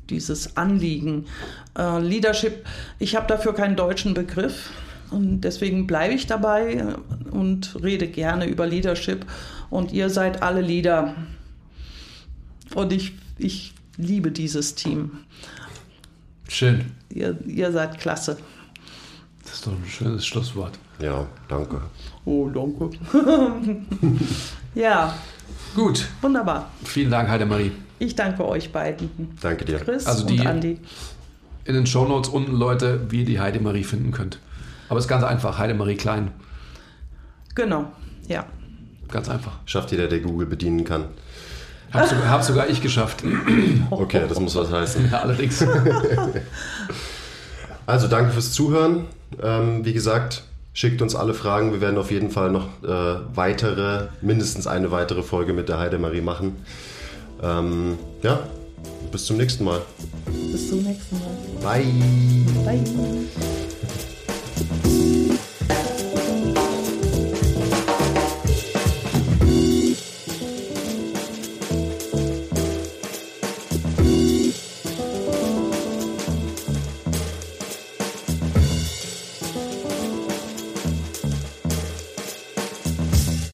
[0.10, 1.28] dieses Anliegen.
[1.78, 2.66] Äh, Leadership,
[2.98, 4.72] ich habe dafür keinen deutschen Begriff.
[5.12, 6.96] Und deswegen bleibe ich dabei
[7.32, 9.26] und rede gerne über Leadership.
[9.70, 11.16] Und ihr seid alle Leader.
[12.76, 15.12] Und ich, ich liebe dieses Team.
[16.48, 16.92] Schön.
[17.10, 18.38] Ihr, ihr seid klasse.
[19.44, 20.78] Das ist doch ein schönes Schlusswort.
[21.00, 21.82] Ja, danke.
[22.26, 22.92] Oh, danke.
[24.76, 25.16] ja.
[25.76, 26.08] Gut.
[26.22, 26.72] Wunderbar.
[26.84, 27.72] Vielen Dank, Heidemarie.
[28.00, 29.10] Ich danke euch beiden.
[29.42, 29.80] Danke dir.
[29.80, 30.78] Chris also die, und Andi.
[31.66, 34.40] In den Shownotes unten, Leute, wie ihr die Heidemarie finden könnt.
[34.90, 36.32] Aber es ist ganz einfach, Heidemarie Klein.
[37.56, 37.92] Genau,
[38.28, 38.46] ja.
[39.12, 39.54] Ganz einfach.
[39.66, 41.06] Schafft jeder, der Google bedienen kann.
[41.92, 43.24] Hab sogar, hab sogar ich geschafft.
[43.90, 45.10] Okay, das muss was heißen.
[45.12, 45.66] Ja, allerdings.
[47.86, 49.06] Also danke fürs Zuhören.
[49.42, 50.44] Ähm, wie gesagt,
[50.74, 51.72] schickt uns alle Fragen.
[51.72, 56.22] Wir werden auf jeden Fall noch äh, weitere, mindestens eine weitere Folge mit der Heidemarie
[56.22, 56.56] machen.
[57.42, 58.42] Ähm, ja,
[59.12, 59.82] bis zum nächsten Mal.
[60.52, 61.82] Bis zum nächsten Mal.
[61.82, 61.86] Bye.
[62.64, 63.69] Bye.
[65.00, 65.49] Thank you.